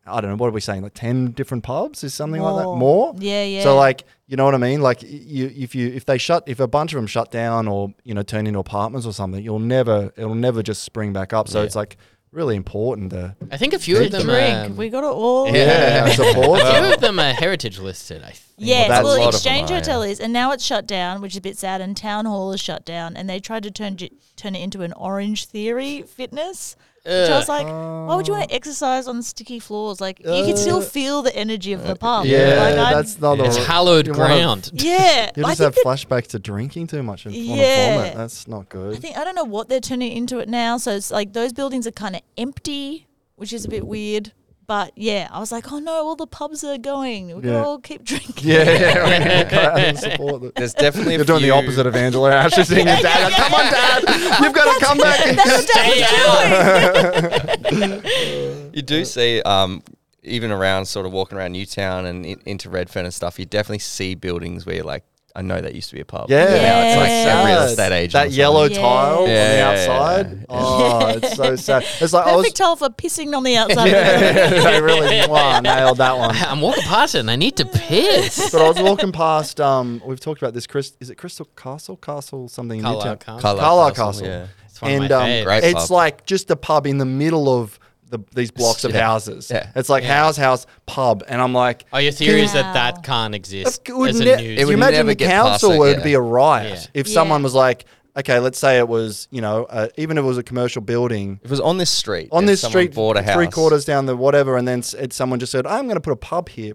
[0.10, 0.38] I don't know.
[0.38, 0.84] What are we saying?
[0.84, 2.02] Like ten different pubs?
[2.02, 2.78] Is something like that More.
[2.78, 3.16] more?
[3.18, 3.64] Yeah, yeah.
[3.64, 4.80] So like, you know what I mean?
[4.80, 7.94] Like, you if you if they shut if a bunch of them shut down or
[8.06, 11.50] you know turn into apartments or something, you'll never it'll never just spring back up.
[11.50, 11.66] So Yeah.
[11.66, 11.98] it's like
[12.32, 14.56] really important to I think a few of them, drink.
[14.58, 15.48] um, we got it all.
[15.54, 16.62] yeah, support.
[16.62, 18.22] a few of them are heritage listed.
[18.24, 18.44] I think.
[18.60, 20.12] Yes, that's well, lot of Exchange them are, Hotel yeah.
[20.12, 21.80] is, and now it's shut down, which is a bit sad.
[21.80, 24.82] And Town Hall is shut down, and they tried to turn j- turn it into
[24.82, 26.76] an Orange Theory fitness.
[27.08, 28.56] Which I was like, why would you want to oh.
[28.56, 30.02] exercise on sticky floors?
[30.02, 30.58] Like you can uh.
[30.58, 32.26] still feel the energy of the uh, pub.
[32.26, 34.72] yeah, like, I- that's not It's the hallowed you wanna- ground.
[34.74, 35.32] yeah.
[35.36, 37.98] You I just think have that- flashbacks to drinking too much and want to Yeah.
[37.98, 38.16] vomit.
[38.16, 38.96] That's not good.
[38.96, 40.78] I think I don't know what they're turning into it now.
[40.78, 44.34] So it's like those buildings are kind of empty, which is a bit weird.
[44.68, 47.28] But yeah, I was like, oh no, all the pubs are going.
[47.28, 47.42] We Yeah.
[47.42, 48.34] can all keep drinking.
[48.50, 51.96] yeah, yeah, we gotta support the- There's definitely a You're doing the few- opposite of
[51.96, 53.32] Angela Ashes and your dad.
[53.32, 54.04] Come on, Dad,
[54.44, 58.72] you've got to come back and That's what Dad was doing.
[58.74, 59.82] You do see, um,
[60.24, 63.80] even around sort of walking around Newtown and in, into Redfern and stuff, you definitely
[63.80, 65.06] see buildings where you're like,
[65.38, 66.32] I know that used to be a pub.
[66.32, 66.50] Yeah, Now
[66.88, 67.44] it's like Yeah.
[67.44, 68.14] a real estate agent.
[68.14, 68.82] That yellow Yeah.
[68.82, 70.32] tile on the yeah, yeah, outside.
[70.40, 70.46] yeah.
[70.50, 71.86] Oh, it's so sad.
[72.02, 72.46] It's like I was.
[72.46, 73.86] Perfect towel for pissing on the outside.
[73.86, 74.64] of the Yeah, building.
[74.64, 76.36] they really wow, nailed that one.
[76.36, 78.50] I'm walking past it and I need to piss.
[78.52, 79.62] But I was walking past.
[79.62, 80.66] Um, we've talked about this.
[80.66, 81.98] Chris, is it Crystal Castle?
[81.98, 83.18] Castle something in Carlisle Newtown?
[83.20, 83.42] Castle.
[83.42, 84.28] Carlisle Carlisle Castle, Castle.
[84.28, 84.48] yeah.
[84.66, 85.46] It's one of and my um.
[85.46, 85.92] Great it's pub.
[85.92, 87.80] like just a pub in the middle of
[88.10, 89.02] the, these blocks of Yeah.
[89.06, 89.50] houses.
[89.52, 89.70] Yeah.
[89.76, 93.36] It's like house, house, pub, and I'm like, Oh, your theory is that that can't
[93.36, 94.60] exist it would as a ne- news.
[94.62, 96.04] It you imagine never the get past council it, would yeah.
[96.04, 97.00] be a riot Yeah.
[97.02, 97.14] if Yeah.
[97.14, 97.86] someone was like,
[98.18, 101.40] okay, let's say it was, you know, uh, even if it was a commercial building
[101.44, 103.48] If it was on this street, on and this someone street, bought a house, three
[103.48, 106.14] quarters down the whatever, and then s- it, someone just said, "I'm going to put
[106.14, 106.74] a pub here."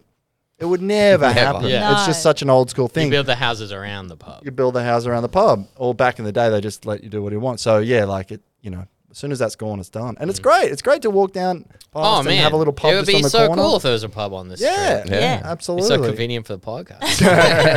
[0.59, 1.41] It would never, Never.
[1.41, 1.65] happen.
[1.69, 1.91] Yeah.
[1.95, 2.31] It's just No.
[2.31, 3.07] such an old school thing.
[3.07, 4.45] You build the houses around the pub.
[4.45, 5.67] you build the house around the pub.
[5.77, 7.59] Or back in the day, they just let you do what you want.
[7.59, 10.41] So yeah, like it, you know, as soon as that's gone, it's done, and it's
[10.41, 10.73] great.
[10.73, 13.05] It's great to walk down past Oh and man, have a little pub it would
[13.07, 13.63] just on be the so corner.
[13.63, 15.13] cool if there was a pub on this Yeah, street.
[15.15, 15.21] Yeah.
[15.21, 15.37] Yeah.
[15.39, 15.89] It's absolutely.
[15.89, 17.21] so convenient for the podcast.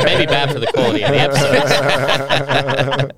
[0.05, 3.11] Maybe bad for the quality of the episode.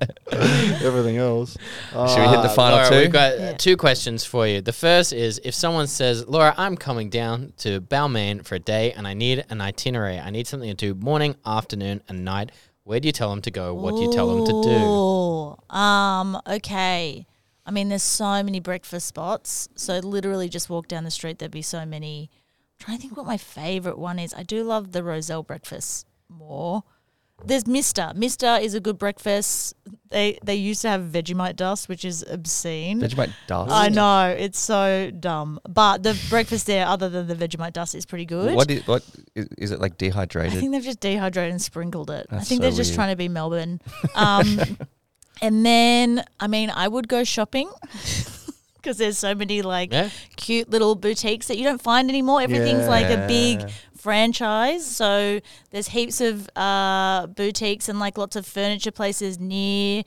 [0.83, 1.55] Everything else.
[1.91, 2.97] Should we hit the Uh, final Laura, two?
[2.97, 3.53] We've got uh, Yeah.
[3.53, 4.61] two questions for you.
[4.61, 8.91] The first is if someone says, Laura, I'm coming down to Balmain for a day
[8.93, 10.19] and I need an itinerary.
[10.19, 12.51] I need something to do morning, afternoon, and night.
[12.83, 13.73] Where do you tell them to go?
[13.73, 14.77] What do you tell them to do?
[14.85, 17.27] Ooh, Um, okay.
[17.67, 19.67] I mean, there's so many breakfast spots.
[19.75, 22.31] So literally just walk down the street, there'd be so many.
[22.79, 24.33] I'm trying to think what my favorite one is.
[24.33, 26.83] I do love the Rozelle breakfast more.
[27.45, 28.13] There's Mister.
[28.15, 29.75] Mister is a good breakfast.
[30.09, 32.99] They they used to have Vegemite dust, which is obscene.
[32.99, 33.71] Vegemite dust.
[33.71, 38.07] I know it's so dumb, but the breakfast there, other than the Vegemite dust, is
[38.07, 38.55] pretty good.
[38.55, 39.03] What is what
[39.35, 40.57] is, is it like dehydrated?
[40.57, 42.25] I think they've just dehydrated and sprinkled it.
[42.31, 42.95] I think so they're just weird.
[42.95, 43.81] trying to be Melbourne.
[44.15, 44.59] Um,
[45.41, 47.69] and then, I mean, I would go shopping
[48.75, 50.09] because there's so many like Yeah.
[50.35, 52.41] cute little boutiques that you don't find anymore.
[52.41, 54.85] Everything's like a big franchise.
[54.85, 55.39] So
[55.71, 60.03] there's heaps of uh, boutiques and like lots of furniture places near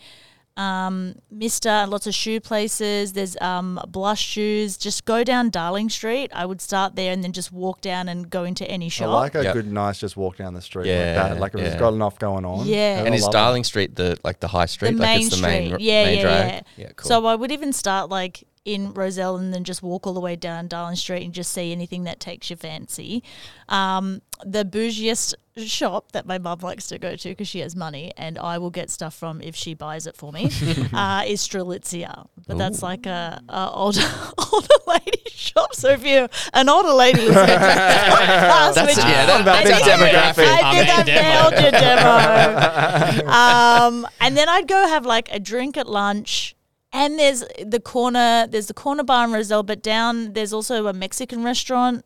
[0.57, 3.13] um, Mister, lots of shoe places.
[3.15, 4.77] There's um, blush shoes.
[4.77, 6.31] Just go down Darling Street.
[6.35, 9.09] I would start there and then just walk down and go into any shop.
[9.09, 9.21] I shop.
[9.21, 9.55] like a Yep.
[9.55, 11.41] good, nice, just walk down the street Yeah, like that.
[11.41, 11.67] Like if yeah.
[11.69, 12.67] it's got enough going on.
[12.67, 12.99] Yeah.
[13.01, 13.33] and I is love it.
[13.33, 14.93] Darling Street the like the high street?
[14.93, 15.49] the like main it's the street.
[15.49, 16.65] main, r- yeah, main yeah, drag?
[16.77, 16.89] yeah.
[16.97, 17.09] cool.
[17.09, 20.37] So I would even start like in Rozelle and then just walk all the way
[20.37, 23.23] down Darling Street and just see anything that takes your fancy.
[23.71, 28.13] Um, the bougiest shop that my mum likes to go to because she has money
[28.17, 30.45] and I will get stuff from if she buys it for me
[30.93, 32.27] uh, is Strelitzia.
[32.47, 34.01] But that's like a, a older
[34.53, 35.75] older lady shop.
[35.75, 40.47] So if you're an older lady listening to That's- which yeah, that's I big demographic.
[40.47, 41.17] I think I I mean,
[41.51, 43.31] failed your demo.
[43.31, 46.55] um, and then I'd go have like a drink at lunch.
[46.93, 50.93] And there's the corner, there's the corner bar in Rozelle, but down there's also a
[50.93, 52.05] Mexican restaurant,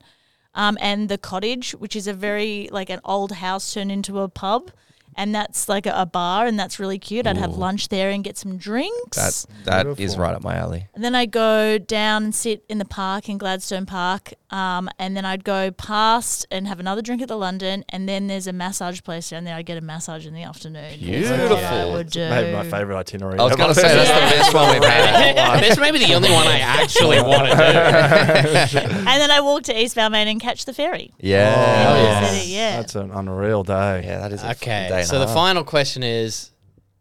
[0.54, 4.28] um, and the cottage, which is a very like an old house turned into a
[4.28, 4.70] pub,
[5.16, 7.26] and that's like a, a bar, and that's really cute.
[7.26, 9.16] I'd have lunch there and get some drinks.
[9.16, 10.22] that that is Beautiful.
[10.22, 10.86] right up my alley.
[10.94, 14.34] And then I'd go down and sit in the park in Gladstone Park.
[14.54, 17.84] Um, and then I'd go past and have another drink at the London.
[17.88, 19.56] And then there's a massage place down there.
[19.56, 21.00] I'd get a massage in the afternoon.
[21.00, 21.92] That's I Beautiful.
[21.92, 22.20] would do.
[22.30, 23.36] Maybe my favorite itinerary.
[23.40, 25.60] I was gonna say that's the best one we've had.
[25.64, 28.78] This may be the only one I actually want to do.
[29.14, 31.12] And then I walk to East Balmain and catch the ferry.
[31.18, 31.54] Yeah.
[31.88, 32.42] Oh, yeah.
[32.42, 32.76] Yeah.
[32.76, 34.04] That's an unreal day.
[34.04, 36.50] Yeah, that is a fucking day Okay, so the final question is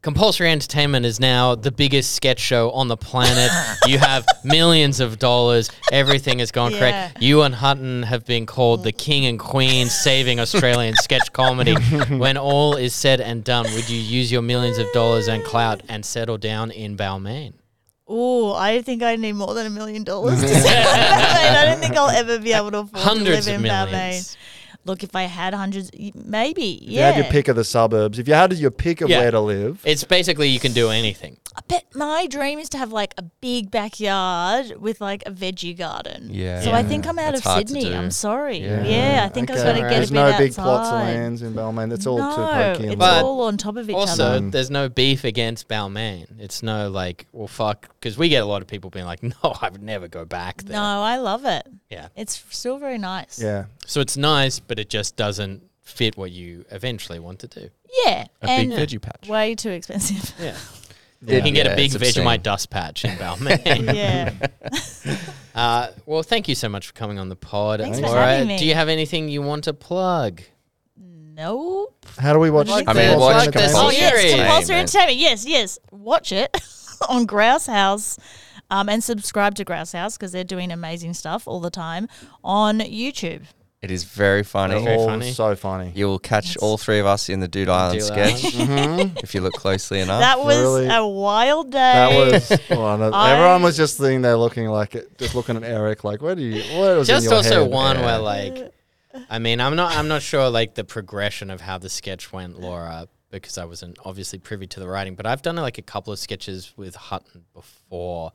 [0.04, 3.50] compulsory entertainment is now the biggest sketch show on the planet.
[3.88, 5.72] you have millions of dollars.
[5.92, 6.80] Everything has gone Yeah.
[6.80, 7.22] correct.
[7.22, 11.74] You and Hutton have been called the king and queen saving Australian sketch comedy.
[12.24, 15.82] When all is said and done, would you use your millions of dollars and clout
[15.90, 17.54] and settle down in Balmain?
[18.06, 21.56] Oh, I think I need more than a million dollars to settle in Balmain.
[21.56, 24.38] I don't think I'll ever be able to afford Hundreds to of live in millions.
[24.84, 24.88] Balmain.
[24.88, 27.08] Look, if I had hundreds, maybe, If you yeah.
[27.12, 29.20] had your pick of the suburbs, if you had your pick of Yeah.
[29.20, 31.38] where to live, It's basically you can do anything.
[31.56, 35.78] I bet my dream is to have like a big backyard with like a veggie
[35.78, 36.30] garden.
[36.32, 36.62] Yeah.
[36.62, 37.90] So I think I'm out That's of hard to Sydney.
[37.90, 37.96] do.
[37.96, 38.58] I'm sorry.
[38.58, 38.84] Yeah.
[38.84, 39.72] Yeah, I think I was Okay.
[39.72, 40.38] going to get There's a bit no outside.
[40.40, 41.94] big plots of lands in Balmain.
[41.94, 42.84] It's all no, too pokey.
[42.86, 44.40] it's and But all on top of each Also, other.
[44.42, 44.52] Mm.
[44.52, 46.26] there's no beef against Balmain.
[46.40, 49.34] It's no like, well, fuck, because we get a lot of people being like, no,
[49.62, 50.76] I would never go back there.
[50.76, 51.68] No, I love it.
[51.90, 52.08] Yeah.
[52.16, 53.40] It's still very nice.
[53.42, 53.66] yeah.
[53.86, 57.70] So it's nice, but it just doesn't fit what you eventually want to do.
[58.06, 58.26] Yeah.
[58.42, 59.28] A and big veggie patch.
[59.28, 60.34] way too expensive.
[60.40, 60.46] Yeah.
[60.46, 60.56] Yeah.
[61.26, 62.26] You can get Yeah, a big it's obscene.
[62.26, 63.94] Vegemite dust patch in Balmain.
[63.96, 64.34] yeah.
[65.56, 67.80] uh, well, thank you so much for coming on the pod.
[67.80, 68.58] Thanks for Laura, having me.
[68.58, 70.42] Do you have anything you want to plug?
[70.98, 72.06] Nope.
[72.20, 72.68] How do we watch?
[72.68, 74.36] Like I mean, the- watch like the Oh compulsory yes, series.
[74.36, 74.80] compulsory entertainment.
[74.80, 75.18] entertainment.
[75.18, 75.80] Yes, yes.
[75.92, 76.58] Watch it
[77.10, 78.20] on Grouse House,
[78.70, 82.08] um, and subscribe to Grouse House because they're doing amazing stuff all the time
[82.44, 83.44] on YouTube.
[83.84, 84.82] It is very funny.
[84.82, 85.32] Very all funny.
[85.34, 85.92] so funny.
[85.94, 89.22] You will catch all three of us in the Dude Island Dude sketch Mhm.
[89.22, 90.22] if you look closely enough.
[90.22, 91.78] that was really- a wild day.
[91.78, 95.58] That was well, no, I- everyone was just sitting there looking like it, just looking
[95.58, 96.62] at Eric like, where do you?
[96.80, 97.72] What was Just in your also head?
[97.72, 98.06] one Yeah.
[98.06, 98.74] where like,
[99.30, 102.60] I mean, I'm not, I'm not sure like the progression of how the sketch went,
[102.60, 105.16] Laura, because I wasn't obviously privy to the writing.
[105.16, 108.32] But I've done like a couple of sketches with Hutton before,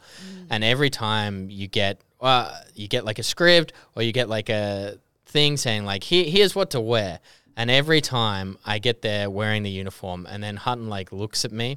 [0.50, 4.50] and every time you get, uh, you get like a script or you get like
[4.50, 7.20] a thing saying like, Here, here's what to wear,
[7.56, 11.52] and every time I get there wearing the uniform, and then Hutton like looks at
[11.52, 11.72] me,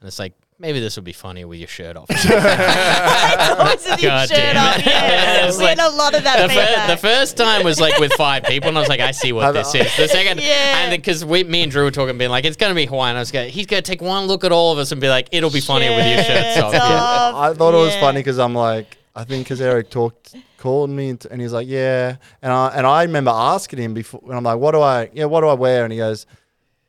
[0.00, 2.06] and it's like, maybe this will be funny with your shirt off.
[2.10, 4.78] Always with your God shirt damn off.
[4.78, 4.86] it.
[4.86, 6.88] Yeah, It's we had like- a lot of that the, fir- feedback.
[6.88, 9.52] the first time was like with five people, and I was like, I see what
[9.52, 9.96] this is.
[9.96, 10.84] The second, Yeah.
[10.84, 13.16] and because we, me and Drew were talking, being like, it's gonna be Hawaiian.
[13.16, 15.28] I was going, he's gonna take one look at all of us and be like,
[15.32, 16.72] it'll be funny with your shirts off.
[16.72, 16.80] Yeah.
[16.82, 17.34] off.
[17.34, 18.00] I thought it was Yeah.
[18.00, 20.34] funny because I'm like, I think because Eric talked,
[20.64, 24.22] called me, and, and he's like, yeah, and I and I remember asking him before,
[24.24, 25.84] and I'm like, what do I, yeah, what do I wear?
[25.84, 26.24] And he goes,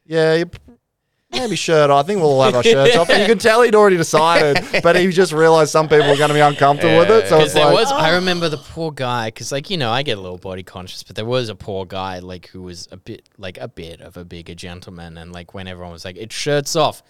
[0.06, 0.50] yeah, you
[1.30, 1.90] maybe shirt.
[1.90, 3.10] I think we'll all have our shirts off.
[3.10, 6.30] And you can tell he'd already decided, but he just realized some people were going
[6.30, 7.28] to be uncomfortable with it.
[7.28, 9.28] So it's there like, was, I remember the poor guy.
[9.28, 11.86] Because like you know, I get a little body conscious, but there was a poor
[11.86, 15.54] guy like who was a bit like a bit of a bigger gentleman, and like
[15.54, 17.04] when everyone was like, "It's shirts off,"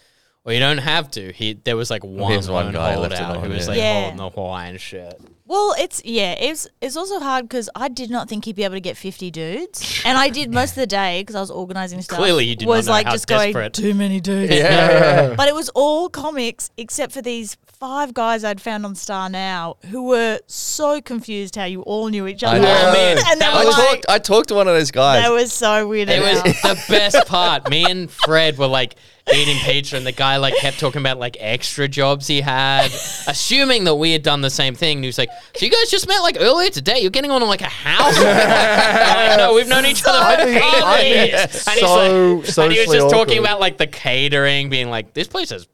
[0.45, 1.31] or you don't have to.
[1.31, 3.69] He there was like one, one guy left it who was yeah.
[3.69, 4.01] like Yeah.
[4.01, 5.21] holding the Hawaiian shirt.
[5.47, 8.73] Well, it's yeah, it's it's also hard because I did not think he'd be able
[8.75, 12.01] to get fifty dudes, and I did most of the day because I was organizing
[12.01, 12.17] stuff.
[12.17, 13.53] Clearly you did not was know like how just desperate.
[13.53, 14.53] going too many dudes.
[14.55, 15.35] Yeah.
[15.37, 19.77] But it was all comics except for these five guys I'd found on Star Now
[19.91, 22.57] who were so confused how you all knew each other.
[22.57, 22.83] I know.
[22.87, 24.05] Oh, man, and they that were I was like, talked.
[24.09, 25.21] I talked to one of those guys.
[25.23, 26.09] that was so weird.
[26.09, 27.69] It was the best part.
[27.69, 28.95] Me and Fred were like
[29.33, 32.87] eating pizza, and the guy like kept talking about like extra jobs he had,
[33.27, 34.97] assuming that we had done the same thing.
[34.97, 36.99] And he was like, "So you guys just met like earlier today?
[36.99, 40.83] You're getting on like a house?" Like, no, we've known each other for think- five
[40.83, 41.67] I years.
[41.67, 45.27] And he's like, and he was just talking about like the catering, being like, "This
[45.27, 45.67] place is."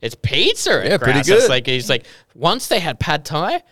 [0.00, 0.82] It's pizza.
[0.84, 1.28] Yeah, pretty Grass.
[1.28, 1.48] It's good.
[1.50, 3.62] Like he's like, once they had pad thai,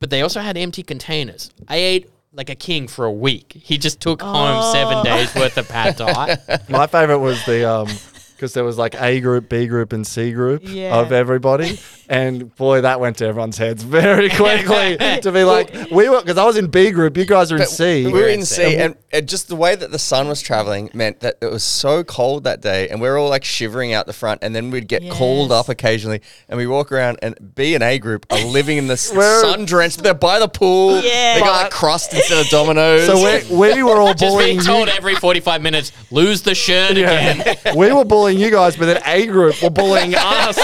[0.00, 1.50] but they also had empty containers.
[1.68, 3.52] I ate like a king for a week.
[3.52, 6.38] He just took home seven days worth of pad thai.
[6.70, 7.88] My favorite was the um
[8.36, 10.96] because there was like A group, B group, and C group Yeah.
[10.98, 16.08] of everybody, and boy, that went to everyone's heads very quickly to be like, we
[16.08, 18.06] were because I was in B group, you guys are in But C.
[18.06, 20.90] We were in in C, and, and just the way that the sun was traveling
[20.92, 24.06] meant that it was so cold that day, and we were all like shivering out
[24.06, 27.74] the front, and then we'd get called up occasionally, and we walk around, and B
[27.74, 30.02] and A group are living in the sun drenched.
[30.02, 31.00] They're by the pool.
[31.00, 31.34] Yeah.
[31.34, 33.06] they got like crust instead of Domino's.
[33.06, 33.16] So
[33.50, 37.56] we, we were all Just bullying being told every 45 minutes, lose the shirt again.
[37.76, 40.58] we were bullying you guys, but then A group were bullying us,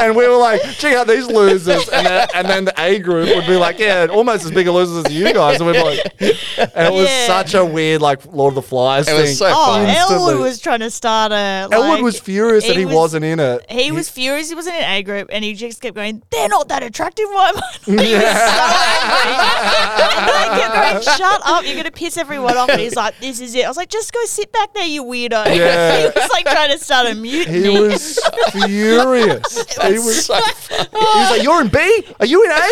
[0.00, 3.28] and we were like, check out these losers, and then, and then the A group
[3.34, 6.00] would be like, yeah, almost as big a losers as you guys, and we're like,
[6.20, 7.26] and it was Yeah.
[7.26, 9.20] such a weird like Lord of the Flies It thing.
[9.22, 9.86] was so Oh, fun.
[9.86, 11.68] Elwood was trying to start a.
[11.70, 13.64] Elwood was furious that he was- wasn't in it.
[13.70, 14.48] He was furious.
[14.48, 16.22] He wasn't in A group, and he just kept going.
[16.30, 17.26] They're not that attractive.
[17.30, 17.60] Why am I?
[17.84, 18.64] He was so
[19.04, 19.34] angry.
[20.14, 21.64] and I kept going, "Shut up!
[21.66, 24.12] You're gonna piss everyone off." And he's like, "This is it." I was like, "Just
[24.12, 25.98] go sit back there, you weirdo." Yeah.
[26.00, 27.62] he was like trying to start a mutiny.
[27.62, 28.18] He was
[28.52, 29.64] furious.
[29.82, 30.26] he was.
[30.26, 30.86] so fun.
[30.90, 32.04] He was like, "You're in B.
[32.20, 32.68] Are you in A?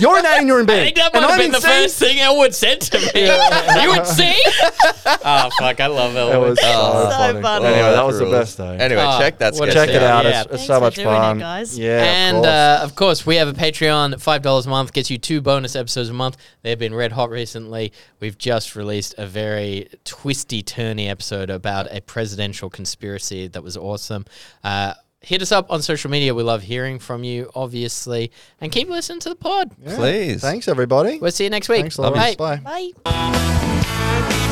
[0.00, 1.60] You're in A and you're in B." I think that and have I'm been the
[1.60, 3.26] C." first thing Elwood said to me.
[3.82, 4.34] you would see?
[5.24, 5.80] oh, fuck.
[5.80, 6.50] I love It Elwood.
[6.50, 7.10] was so, Oh.
[7.10, 7.42] So funny.
[7.42, 7.66] funny.
[7.66, 8.76] Anyway, that was the best day.
[8.78, 9.54] Anyway, Oh, check that.
[9.54, 10.24] what a sketch Check it out.
[10.24, 10.42] yeah.
[10.42, 11.78] It's, it's Thanks so for much doing it, fun, guys.
[11.78, 12.46] Yeah, of and course.
[12.46, 14.20] uh, of course, we have a Patreon.
[14.20, 16.36] Five dollars a month gets you two bonus episodes a month.
[16.62, 17.92] They've been red hot recently.
[18.20, 24.24] We've just released a very twisty, turny episode about a presidential conspiracy that was awesome.
[24.62, 26.34] Uh, hit us up on social media.
[26.34, 29.70] We love hearing from you, obviously, and keep listening to the pod.
[29.82, 29.96] Yeah.
[29.96, 30.40] Please.
[30.40, 31.18] Thanks, everybody.
[31.18, 31.80] We'll see you next week.
[31.82, 32.36] Thanks, Lawrence.
[32.36, 32.56] Bye.
[32.56, 32.92] Bye.
[33.04, 34.48] Bye.